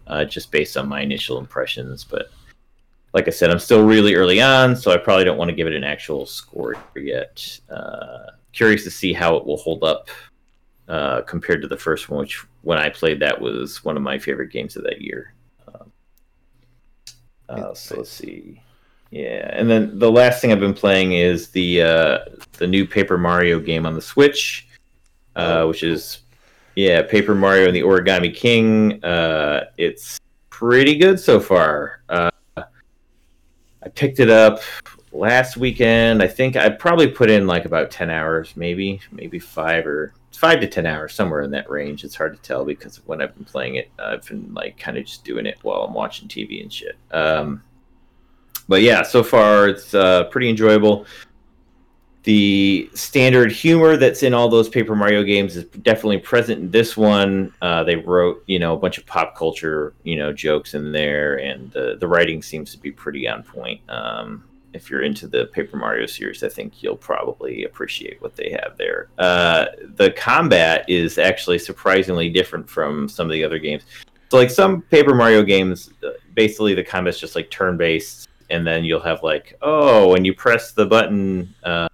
[0.07, 2.03] uh, just based on my initial impressions.
[2.03, 2.32] But
[3.13, 5.67] like I said, I'm still really early on, so I probably don't want to give
[5.67, 7.59] it an actual score yet.
[7.69, 10.09] Uh, curious to see how it will hold up
[10.88, 14.17] uh, compared to the first one, which when I played that was one of my
[14.17, 15.34] favorite games of that year.
[15.67, 15.91] Um,
[17.49, 18.61] uh, so let's see.
[19.12, 22.20] Yeah, and then the last thing I've been playing is the uh,
[22.53, 24.70] the new Paper Mario game on the Switch,
[25.36, 26.20] uh, which is
[26.76, 29.03] yeah Paper Mario and the Origami King.
[29.03, 30.18] Uh, it's
[30.49, 32.01] pretty good so far.
[32.07, 34.62] Uh, I picked it up
[35.12, 36.24] last weekend.
[36.24, 40.62] I think I probably put in like about ten hours, maybe maybe five or five
[40.62, 42.05] to ten hours, somewhere in that range.
[42.05, 45.03] It's hard to tell because when I've been playing it, I've been like kind of
[45.03, 46.95] just doing it while I'm watching TV and shit.
[47.12, 47.62] Um,
[48.72, 51.05] but yeah, so far it's uh, pretty enjoyable.
[52.24, 56.95] The standard humor that's in all those Paper Mario games is definitely present in this
[56.95, 57.53] one.
[57.61, 61.36] Uh, they wrote, you know, a bunch of pop culture, you know, jokes in there,
[61.39, 63.82] and the writing seems to be pretty on point.
[63.89, 68.51] Um, if you're into the Paper Mario series, I think you'll probably appreciate what they
[68.51, 69.09] have there.
[69.17, 69.65] Uh,
[69.95, 73.84] the combat is actually surprisingly different from some of the other games.
[74.30, 78.68] So, like some Paper Mario games, uh, basically the combat's just like turn based and
[78.68, 81.88] then you'll have like, oh, when you press the button, uh,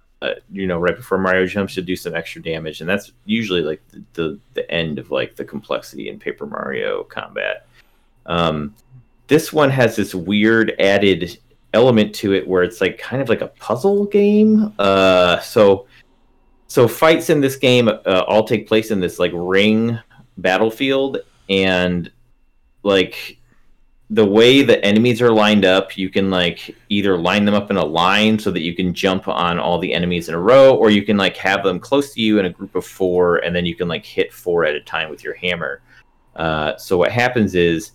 [0.50, 3.80] you know, right before Mario jumps, to do some extra damage, and that's usually like
[3.88, 7.66] the, the, the end of like the complexity in Paper Mario combat.
[8.26, 8.74] Um,
[9.28, 11.38] this one has this weird added
[11.74, 14.74] element to it where it's like kind of like a puzzle game.
[14.78, 15.86] Uh, so
[16.66, 19.98] so fights in this game uh, all take place in this like ring
[20.36, 22.10] battlefield, and
[22.82, 23.37] like
[24.10, 27.76] the way the enemies are lined up, you can like either line them up in
[27.76, 30.90] a line so that you can jump on all the enemies in a row, or
[30.90, 33.66] you can like have them close to you in a group of four, and then
[33.66, 35.82] you can like hit four at a time with your hammer.
[36.36, 37.92] Uh, so what happens is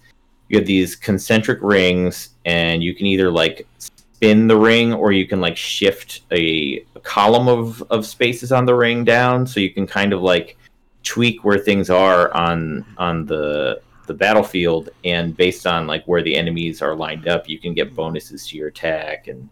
[0.49, 5.25] you have these concentric rings, and you can either like spin the ring, or you
[5.25, 9.71] can like shift a, a column of of spaces on the ring down, so you
[9.71, 10.57] can kind of like
[11.01, 16.35] tweak where things are on on the the battlefield and based on like where the
[16.35, 19.49] enemies are lined up you can get bonuses to your attack and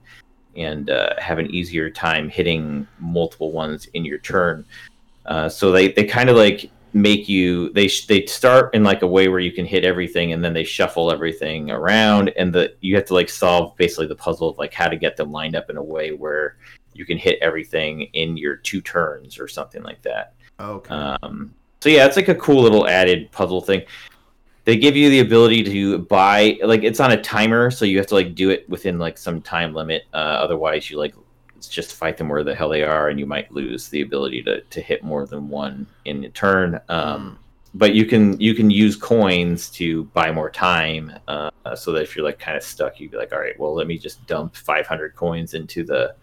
[0.58, 4.66] and uh, have an easier time hitting multiple ones in your turn
[5.26, 9.08] uh, so they, they kind of like make you they they start in like a
[9.08, 12.96] way where you can hit everything and then they shuffle everything around and the you
[12.96, 15.70] have to like solve basically the puzzle of like how to get them lined up
[15.70, 16.58] in a way where
[16.94, 20.94] you can hit everything in your two turns or something like that Okay.
[20.94, 23.82] um, so yeah, it's like a cool little added puzzle thing.
[24.64, 28.08] They give you the ability to buy like it's on a timer, so you have
[28.08, 30.04] to like do it within like some time limit.
[30.14, 31.16] Uh, otherwise, you like
[31.70, 34.62] just fight them where the hell they are, and you might lose the ability to,
[34.62, 36.80] to hit more than one in a turn.
[36.90, 37.40] Um,
[37.74, 42.16] But you can you can use coins to buy more time, uh, so that if
[42.16, 44.56] you're like kind of stuck, you'd be like, all right, well, let me just dump
[44.56, 46.14] 500 coins into the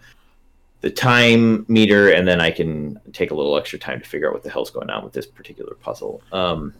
[0.80, 4.34] the time meter, and then I can take a little extra time to figure out
[4.34, 6.22] what the hell's going on with this particular puzzle.
[6.32, 6.74] Um,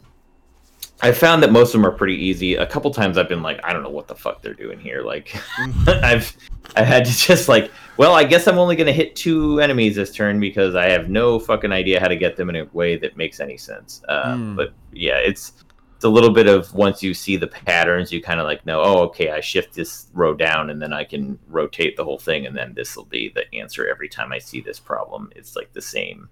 [1.01, 2.57] I found that most of them are pretty easy.
[2.57, 5.03] A couple times I've been like, I don't know what the fuck they're doing here.
[5.03, 5.37] Like,
[5.87, 6.37] I've
[6.77, 9.97] I had to just like, well, I guess I'm only going to hit two enemies
[9.97, 12.97] this turn because I have no fucking idea how to get them in a way
[12.97, 14.03] that makes any sense.
[14.09, 14.57] Uh, Hmm.
[14.57, 15.53] But yeah, it's
[15.95, 18.81] it's a little bit of once you see the patterns, you kind of like know,
[18.83, 22.47] oh, okay, I shift this row down and then I can rotate the whole thing,
[22.47, 25.31] and then this will be the answer every time I see this problem.
[25.35, 26.29] It's like the same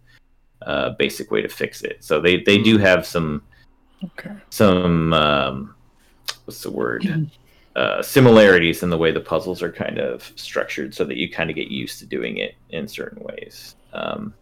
[0.63, 2.05] uh, basic way to fix it.
[2.05, 3.43] So they they do have some
[4.05, 4.35] Okay.
[4.51, 5.75] some um,
[6.45, 7.31] what's the word
[7.77, 11.51] uh, similarities in the way the puzzles are kind of structured, so that you kind
[11.51, 13.77] of get used to doing it in certain ways.
[13.93, 14.33] Um,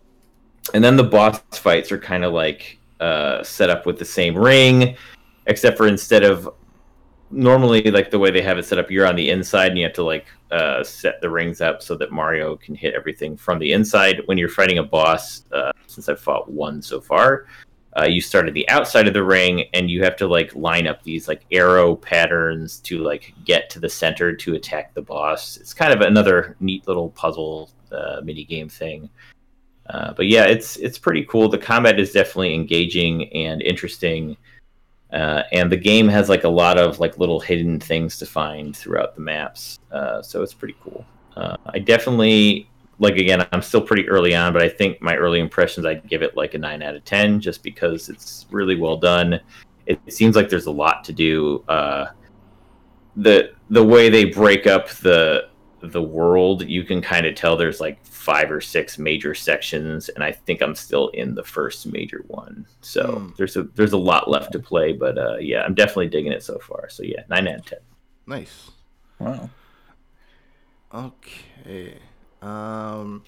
[0.72, 4.36] and then the boss fights are kind of like uh, set up with the same
[4.36, 4.96] ring,
[5.46, 6.48] except for instead of
[7.30, 9.84] normally like the way they have it set up, you're on the inside and you
[9.84, 13.58] have to like uh, set the rings up so that Mario can hit everything from
[13.58, 14.22] the inside.
[14.26, 17.46] When you're fighting a boss, uh, since I've fought one so far,
[17.96, 20.86] uh, you start at the outside of the ring and you have to like line
[20.86, 25.56] up these like arrow patterns to like get to the center to attack the boss.
[25.56, 29.08] It's kind of another neat little puzzle uh, mini game thing.
[29.90, 31.48] Uh, but yeah, it's it's pretty cool.
[31.48, 34.36] The combat is definitely engaging and interesting,
[35.12, 38.74] uh, and the game has like a lot of like little hidden things to find
[38.74, 39.78] throughout the maps.
[39.92, 41.04] Uh, so it's pretty cool.
[41.36, 42.66] Uh, I definitely
[43.04, 43.46] like again.
[43.52, 46.54] I'm still pretty early on, but I think my early impressions I'd give it like
[46.54, 49.40] a nine out of ten, just because it's really well done.
[49.86, 51.62] It seems like there's a lot to do.
[51.68, 52.06] Uh,
[53.16, 55.48] the the way they break up the
[55.82, 60.24] the world, you can kind of tell there's like five or six major sections, and
[60.24, 62.66] I think I'm still in the first major one.
[62.80, 63.30] So Hmm.
[63.36, 66.42] there's a there's a lot left to play, but uh, yeah, I'm definitely digging it
[66.42, 66.88] so far.
[66.88, 67.78] So yeah, nine out of ten.
[68.26, 68.70] Nice.
[69.18, 69.50] Wow.
[70.94, 71.98] Okay.
[72.44, 73.24] Um.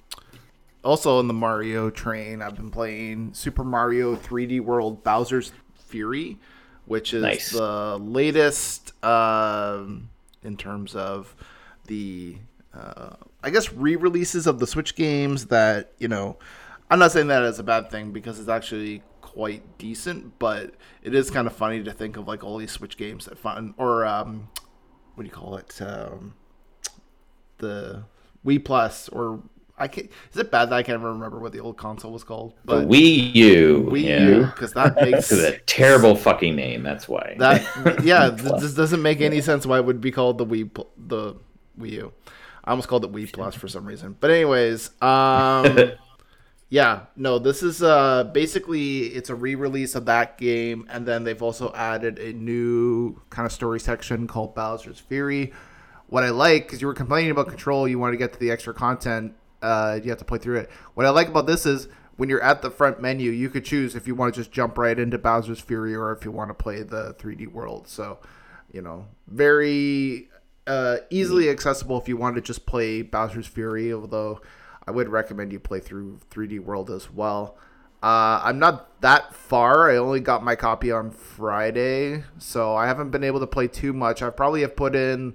[0.84, 6.38] Also in the Mario train, I've been playing Super Mario 3D World Bowser's Fury,
[6.84, 7.50] which is Nice.
[7.50, 10.10] the latest um,
[10.44, 11.34] in terms of
[11.88, 12.36] the
[12.72, 16.36] uh, I guess re-releases of the Switch games that you know.
[16.88, 21.16] I'm not saying that as a bad thing because it's actually quite decent, but it
[21.16, 24.06] is kind of funny to think of like all these Switch games that fun or
[24.06, 24.48] um,
[25.16, 25.82] what do you call it?
[25.82, 26.34] Um,
[27.58, 28.04] the
[28.46, 29.42] Wii Plus or
[29.78, 30.10] I can't.
[30.32, 32.54] Is it bad that I can't remember what the old console was called?
[32.64, 33.88] The Wii U.
[33.90, 34.20] Wii yeah.
[34.20, 36.82] U because that makes a terrible fucking name.
[36.82, 37.36] That's why.
[37.38, 38.30] that yeah.
[38.30, 41.34] this doesn't make any sense why it would be called the Wii the
[41.78, 42.12] Wii U.
[42.64, 44.16] I almost called it Wii Plus for some reason.
[44.18, 45.92] But anyways, um,
[46.70, 51.42] yeah, no, this is uh basically it's a re-release of that game, and then they've
[51.42, 55.52] also added a new kind of story section called Bowser's Fury.
[56.08, 58.50] What I like, because you were complaining about control, you want to get to the
[58.50, 60.70] extra content, uh, you have to play through it.
[60.94, 63.94] What I like about this is when you're at the front menu, you could choose
[63.94, 66.54] if you want to just jump right into Bowser's Fury or if you want to
[66.54, 67.88] play the 3D world.
[67.88, 68.18] So,
[68.72, 70.28] you know, very
[70.66, 74.40] uh, easily accessible if you want to just play Bowser's Fury, although
[74.86, 77.56] I would recommend you play through 3D World as well.
[78.02, 79.90] Uh, I'm not that far.
[79.90, 83.92] I only got my copy on Friday, so I haven't been able to play too
[83.92, 84.22] much.
[84.22, 85.34] I probably have put in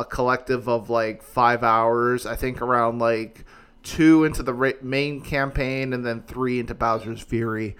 [0.00, 2.24] a collective of like five hours.
[2.24, 3.44] I think around like
[3.82, 7.76] two into the main campaign and then three into Bowser's Fury.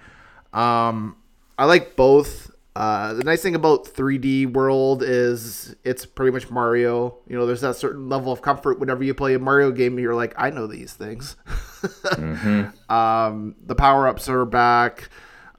[0.53, 1.17] Um,
[1.57, 2.51] I like both.
[2.75, 7.17] Uh, the nice thing about 3D World is it's pretty much Mario.
[7.27, 9.97] You know, there's that certain level of comfort whenever you play a Mario game.
[9.97, 11.35] You're like, I know these things.
[12.89, 15.09] um, the power ups are back.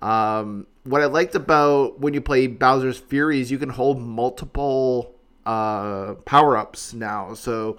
[0.01, 5.15] Um, what I liked about when you play Bowser's Fury is you can hold multiple
[5.47, 7.35] uh, power ups now.
[7.35, 7.77] So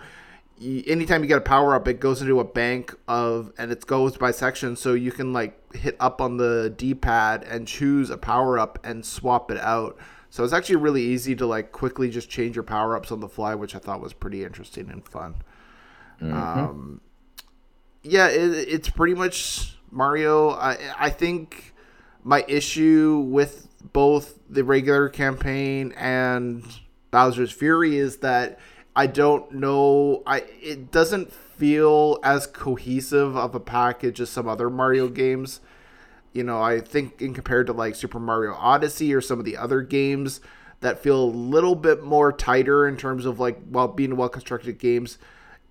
[0.60, 4.18] anytime you get a power up, it goes into a bank of, and it goes
[4.18, 4.76] by section.
[4.76, 8.80] So you can like hit up on the D pad and choose a power up
[8.84, 9.98] and swap it out.
[10.30, 13.30] So it's actually really easy to like quickly just change your power ups on the
[13.30, 15.36] fly, which I thought was pretty interesting and fun.
[16.22, 17.02] Um,
[18.02, 20.50] yeah, it, it's pretty much Mario.
[20.52, 21.74] I I think
[22.24, 26.64] my issue with both the regular campaign and
[27.14, 28.60] Bowser's Fury is that
[28.96, 30.24] I don't know.
[30.26, 35.62] I it doesn't feel as cohesive of a package as some other Mario games.
[36.34, 39.56] You know, I think in compared to like Super Mario Odyssey or some of the
[39.56, 40.42] other games
[40.82, 44.78] that feel a little bit more tighter in terms of like well being well constructed
[44.78, 45.18] games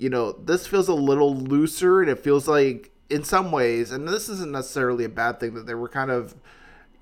[0.03, 4.09] you know, this feels a little looser and it feels like in some ways, and
[4.09, 6.35] this isn't necessarily a bad thing that they were kind of,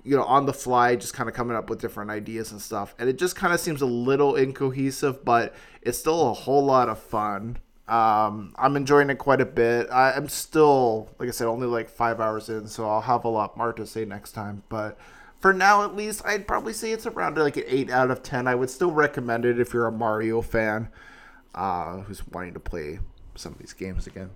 [0.03, 2.95] you know, on the fly, just kind of coming up with different ideas and stuff.
[2.97, 6.89] And it just kind of seems a little incohesive, but it's still a whole lot
[6.89, 7.57] of fun.
[7.87, 9.89] Um, I'm enjoying it quite a bit.
[9.91, 13.29] I, I'm still, like I said, only like five hours in, so I'll have a
[13.29, 14.63] lot more to say next time.
[14.69, 14.97] But
[15.39, 18.47] for now, at least, I'd probably say it's around like an 8 out of 10.
[18.47, 20.89] I would still recommend it if you're a Mario fan
[21.53, 22.99] uh, who's wanting to play
[23.35, 24.31] some of these games again.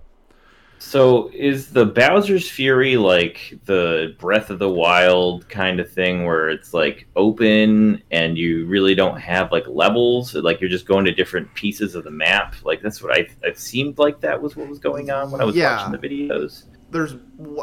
[0.78, 6.50] So is the Bowser's Fury like the Breath of the Wild kind of thing where
[6.50, 11.12] it's like open and you really don't have like levels, like you're just going to
[11.12, 12.56] different pieces of the map?
[12.64, 15.46] Like that's what I it seemed like that was what was going on when I
[15.46, 15.76] was Yeah.
[15.78, 16.64] watching the videos.
[16.92, 17.16] There's,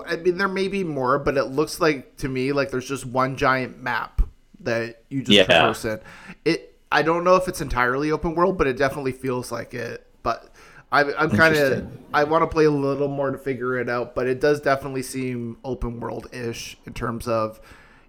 [0.06, 3.06] I mean, there may be more, but it looks like to me like there's just
[3.06, 4.22] one giant map
[4.60, 5.44] that you just Yeah.
[5.44, 6.00] traverse in.
[6.44, 10.06] It, I don't know if it's entirely open world, but it definitely feels like it.
[10.22, 10.51] But
[10.92, 14.14] I, I'm kind of, I want to play a little more to figure it out.
[14.14, 17.60] But it does definitely seem open world ish in terms of,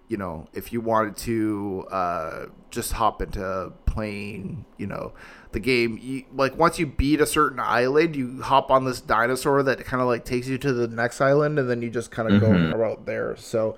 [0.08, 5.14] you know, if you wanted to uh, just hop into playing, you know,
[5.52, 9.62] the game, you, like once you beat a certain island, you hop on this dinosaur
[9.62, 12.30] that kind of like takes you to the next island, and then you just kind
[12.30, 13.34] of go around there.
[13.36, 13.76] So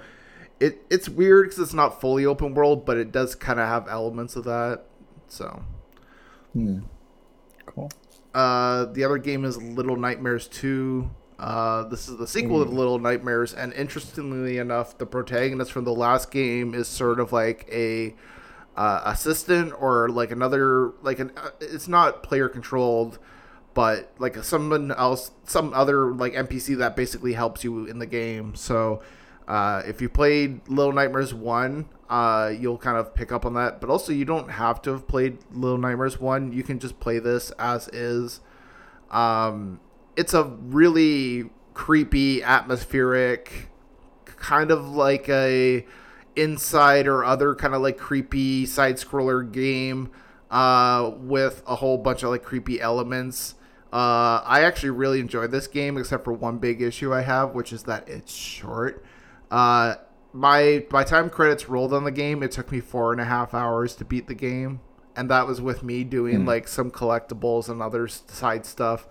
[0.58, 3.86] it it's weird because it's not fully open world, but it does kind of have
[3.88, 4.84] elements of that.
[5.28, 5.62] So
[7.66, 7.90] Cool.
[8.36, 11.08] Uh, the other game is Little Nightmares 2.
[11.38, 15.94] Uh, this is the sequel to Little Nightmares, and interestingly enough, the protagonist from the
[15.94, 18.14] last game is sort of like a
[18.76, 21.32] uh, assistant or like another like an.
[21.34, 23.18] Uh, it's not player controlled,
[23.72, 28.54] but like someone else, some other like NPC that basically helps you in the game.
[28.54, 29.02] So
[29.48, 33.80] uh, if you played Little Nightmares one, uh, you'll kind of pick up on that.
[33.80, 36.52] But also, you don't have to have played Little Nightmares one.
[36.52, 38.40] You can just play this as is.
[39.10, 39.80] Um,
[40.16, 43.68] it's a really creepy, atmospheric,
[44.24, 45.86] kind of like a
[46.34, 50.10] inside or other kind of like creepy side scroller game
[50.50, 53.54] uh, with a whole bunch of like creepy elements.
[53.92, 57.72] Uh, I actually really enjoyed this game, except for one big issue I have, which
[57.72, 59.04] is that it's short.
[59.50, 59.96] Uh,
[60.32, 63.54] my by time credits rolled on the game, it took me four and a half
[63.54, 64.80] hours to beat the game,
[65.14, 69.06] and that was with me doing like some collectibles and other side stuff.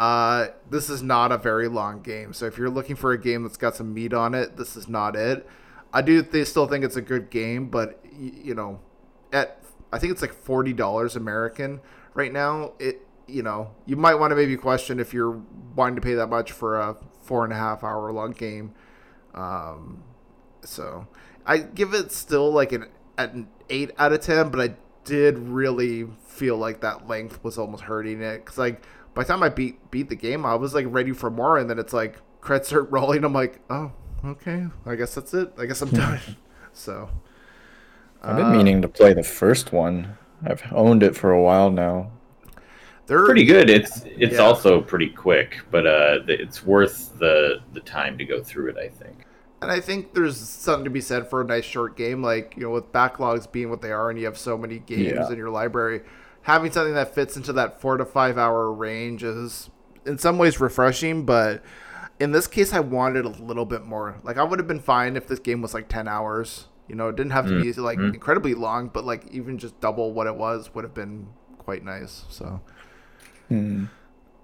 [0.00, 3.42] Uh, this is not a very long game, so if you're looking for a game
[3.42, 5.46] that's got some meat on it, this is not it.
[5.92, 8.80] I do th- still think it's a good game, but y- you know,
[9.32, 9.60] at
[9.92, 11.80] I think it's like forty dollars American
[12.14, 12.72] right now.
[12.78, 15.40] It you know you might want to maybe question if you're
[15.74, 18.74] wanting to pay that much for a four and a half hour long game.
[19.34, 20.02] Um,
[20.62, 21.06] so
[21.46, 24.74] I give it still like an, an eight out of ten, but I
[25.04, 28.82] did really feel like that length was almost hurting it because like
[29.14, 31.68] by the time I beat beat the game, I was like ready for more, and
[31.68, 33.24] then it's like credits start rolling.
[33.24, 33.92] I'm like, oh,
[34.24, 35.52] okay, I guess that's it.
[35.58, 36.20] I guess I'm done.
[36.72, 37.10] so
[38.22, 40.18] I've been meaning to play the first one.
[40.44, 42.12] I've owned it for a while now.
[43.08, 43.68] They're pretty good.
[43.70, 44.40] It's it's Yeah.
[44.42, 48.76] also pretty quick, but uh, it's worth the the time to go through it.
[48.78, 49.24] I think.
[49.60, 52.62] And I think there's something to be said for a nice short game, like you
[52.62, 55.28] know, with backlogs being what they are, and you have so many games Yeah.
[55.28, 56.02] in your library,
[56.42, 59.68] having something that fits into that four to five hour range is,
[60.06, 61.24] in some ways, refreshing.
[61.26, 61.64] But
[62.20, 64.18] in this case, I wanted a little bit more.
[64.22, 66.68] Like I would have been fine if this game was like ten hours.
[66.86, 70.12] You know, it didn't have to be like incredibly long, but like even just double
[70.12, 71.26] what it was would have been
[71.58, 72.24] quite nice.
[72.28, 72.60] So.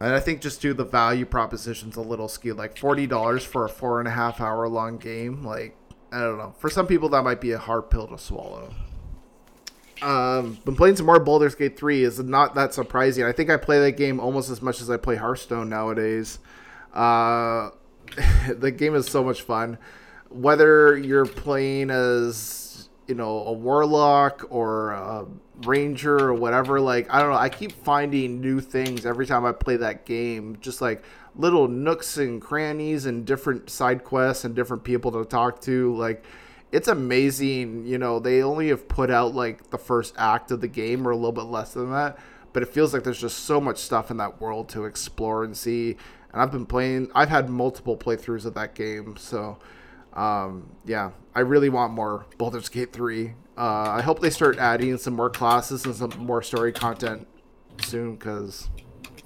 [0.01, 2.57] And I think just do the value proposition's a little skewed.
[2.57, 5.45] Like forty dollars for a four and a half hour long game.
[5.45, 5.77] Like
[6.13, 6.55] I don't know.
[6.59, 8.75] For some people, that might be a hard pill to swallow.
[10.03, 12.03] Um, been playing some more Baldur's Gate three.
[12.03, 13.25] Is not that surprising.
[13.25, 16.39] I think I play that game almost as much as I play Hearthstone nowadays.
[16.93, 17.71] Uh,
[18.55, 19.79] the game is so much fun.
[20.29, 25.27] Whether you're playing as you know a warlock or a
[25.65, 27.37] ranger or whatever, like I don't know.
[27.37, 30.59] I keep finding new things every time I play that game.
[30.61, 31.05] Just like
[31.37, 35.95] little nooks and crannies and different side quests and different people to talk to.
[35.97, 36.25] Like
[36.73, 37.87] it's amazing.
[37.87, 41.11] You know, they only have put out like the first act of the game or
[41.11, 42.19] a little bit less than that,
[42.53, 45.57] but it feels like there's just so much stuff in that world to explore and
[45.57, 45.97] see.
[46.33, 47.11] And I've been playing.
[47.15, 49.59] I've had multiple playthroughs of that game, so
[50.15, 53.35] um, yeah, I really want more Baldur's Gate three.
[53.57, 57.27] Uh, I hope they start adding some more classes and some more story content
[57.83, 58.69] soon, because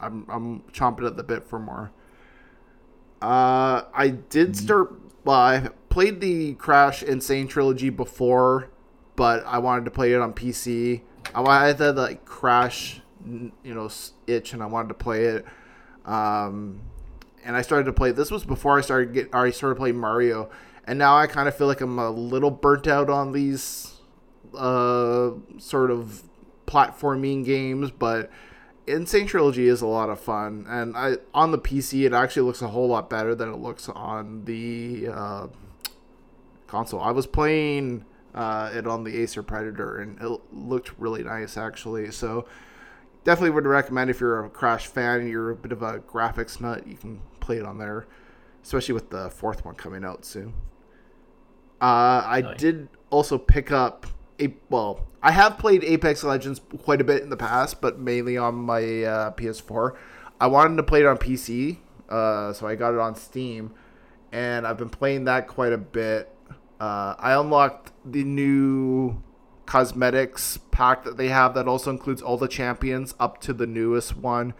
[0.00, 1.90] I'm I'm chomping at the bit for more.
[3.20, 4.94] Uh, I did start.
[5.24, 7.20] Well, I played the Crash N.
[7.20, 8.70] Sane trilogy before,
[9.16, 11.02] but I wanted to play it on PC.
[11.34, 13.90] I had that like Crash, you know,
[14.26, 15.44] itch, and I wanted to play it.
[16.06, 16.80] Um,
[17.44, 18.12] and I started to play.
[18.12, 19.34] This was before I started get.
[19.34, 20.50] I started playing Mario,
[20.88, 23.94] and now I kind of feel like I'm a little burnt out on these,
[24.56, 26.22] uh, sort of
[26.66, 28.30] platforming games, but.
[28.86, 29.04] N.
[29.04, 32.62] Sane Trilogy is a lot of fun, and I on the PC it actually looks
[32.62, 35.46] a whole lot better than it looks on the uh,
[36.68, 37.02] console.
[37.02, 42.12] I was playing uh, it on the Acer Predator, and it looked really nice actually.
[42.12, 42.46] So
[43.24, 46.60] definitely would recommend if you're a Crash fan and you're a bit of a graphics
[46.60, 48.06] nut, you can play it on there,
[48.62, 50.54] especially with the fourth one coming out soon.
[51.80, 52.58] Uh, I Nice.
[52.58, 54.06] did also pick up
[54.40, 55.06] a well.
[55.22, 58.80] I have played Apex Legends quite a bit in the past, but mainly on my
[59.04, 59.96] uh, PS4.
[60.40, 63.72] I wanted to play it on PC, uh, so I got it on Steam,
[64.30, 66.32] and I've been playing that quite a bit.
[66.80, 69.20] Uh, I unlocked the new
[69.66, 74.16] cosmetics pack that they have that also includes all the champions up to the newest
[74.16, 74.54] one,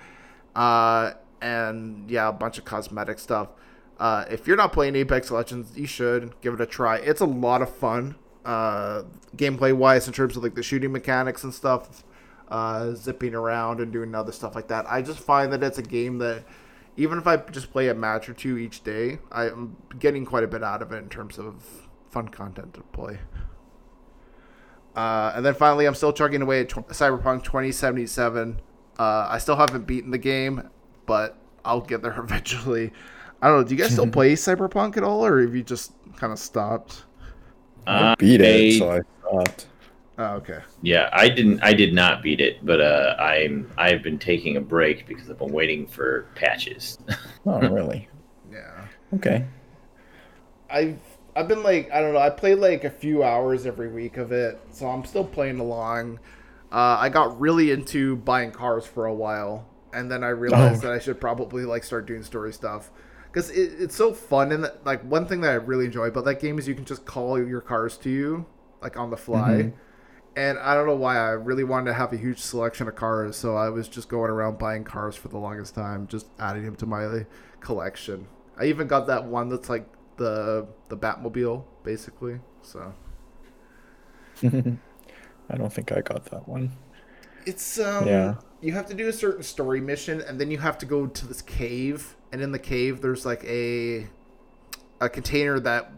[0.56, 3.48] uh, and yeah, a bunch of cosmetic stuff.
[3.98, 6.98] Uh, if you're not playing Apex Legends, you should give it a try.
[6.98, 9.02] It's a lot of fun, uh,
[9.36, 12.04] gameplay wise, in terms of like the shooting mechanics and stuff,
[12.48, 14.86] uh, zipping around and doing other stuff like that.
[14.88, 16.44] I just find that it's a game that,
[16.96, 20.48] even if I just play a match or two each day, I'm getting quite a
[20.48, 21.62] bit out of it in terms of
[22.10, 23.18] fun content to play.
[24.94, 28.60] Uh, and then finally, I'm still chugging away at Cyberpunk 2077.
[28.98, 30.70] Uh, I still haven't beaten the game,
[31.06, 32.92] but I'll get there eventually.
[33.40, 33.64] I don't know.
[33.64, 37.04] Do you guys still play Cyberpunk at all, or have you just kind of stopped?
[37.86, 39.66] I beat it, so I stopped.
[40.18, 40.58] Oh, okay.
[40.82, 41.60] Yeah, I didn't.
[41.62, 43.70] I did not beat it, but uh, I'm.
[43.78, 46.98] I've been taking a break because I've been waiting for patches.
[47.46, 48.06] Oh, really?
[48.52, 48.84] Yeah.
[49.14, 49.46] Okay.
[50.68, 50.98] I've
[51.34, 52.18] I've been like I don't know.
[52.20, 56.18] I play like a few hours every week of it, so I'm still playing along.
[56.70, 60.88] Uh, I got really into buying cars for a while, and then I realized Oh.
[60.88, 62.90] that I should probably like start doing story stuff
[63.30, 64.52] because it, it's so fun.
[64.52, 67.04] And like one thing that I really enjoy about that game is you can just
[67.04, 68.46] call your cars to you
[68.82, 69.68] like on the fly.
[70.36, 73.36] And I don't know why I really wanted to have a huge selection of cars,
[73.36, 76.76] so I was just going around buying cars for the longest time, just adding them
[76.76, 77.26] to my
[77.60, 78.28] collection.
[78.56, 82.40] I even got that one that's like the the Batmobile, basically.
[82.62, 82.94] So
[85.50, 86.72] I don't think I got that one.
[87.46, 88.36] It's um Yeah.
[88.60, 91.26] You have to do a certain story mission and then you have to go to
[91.26, 94.06] this cave and in the cave there's like a
[95.00, 95.92] a container that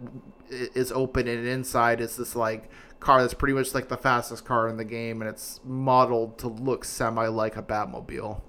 [0.50, 4.68] is open and inside is this like car that's pretty much like the fastest car
[4.68, 8.42] in the game and it's modeled to look semi like a Batmobile.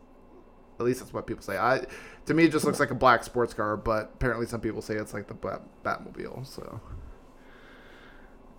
[0.80, 1.58] At least that's what people say.
[1.58, 1.86] I
[2.26, 4.96] to me it just looks like a black sports car, but apparently some people say
[4.96, 6.82] it's like the Bat- Batmobile, so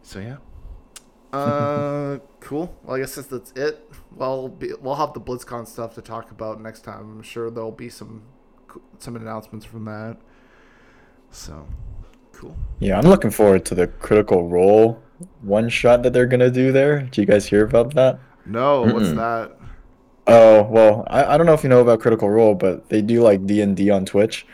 [0.03, 0.37] so yeah.
[1.33, 2.77] Uh, cool.
[2.83, 3.89] Well, I guess that's, that's it.
[4.15, 7.01] Well, be, we'll have the BlizzCon stuff to talk about next time.
[7.01, 8.23] I'm sure there'll be some
[8.99, 10.19] some announcements from that.
[11.31, 11.67] So,
[12.33, 12.57] cool.
[12.81, 15.03] Yeah, I'm looking forward to the Critical Role
[15.41, 17.03] one shot that they're gonna do there.
[17.03, 18.19] Did you guys hear about that?
[18.45, 19.17] No, what's Mm-mm.
[19.17, 19.57] that?
[20.27, 23.23] Oh well, I, I don't know if you know about Critical Role, but they do
[23.23, 24.47] like D and D on Twitch.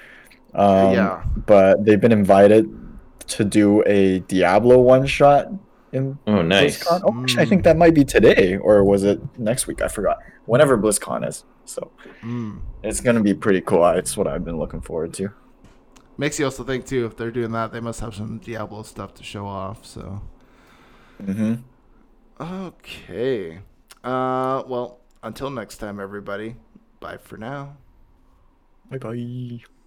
[0.54, 1.22] Um, Yeah.
[1.46, 2.68] But they've been invited
[3.28, 5.48] to do a Diablo one shot
[5.92, 6.78] in Oh, nice.
[6.84, 7.00] BlizzCon.
[7.04, 7.48] Oh, actually, I Mm.
[7.48, 9.80] think that might be today, or was it next week?
[9.82, 10.18] I forgot.
[10.46, 11.90] Whenever BlizzCon is, so
[12.22, 12.60] Mm.
[12.82, 13.86] it's gonna be pretty cool.
[13.88, 15.30] It's what I've been looking forward to.
[16.16, 17.06] Makes you also think too.
[17.06, 19.86] If they're doing that, they must have some Diablo stuff to show off.
[19.86, 20.20] So,
[21.24, 21.54] hmm
[22.40, 23.60] okay.
[24.04, 26.56] Uh, well, until next time, everybody.
[27.00, 27.76] Bye for now.
[28.90, 29.77] Bye bye.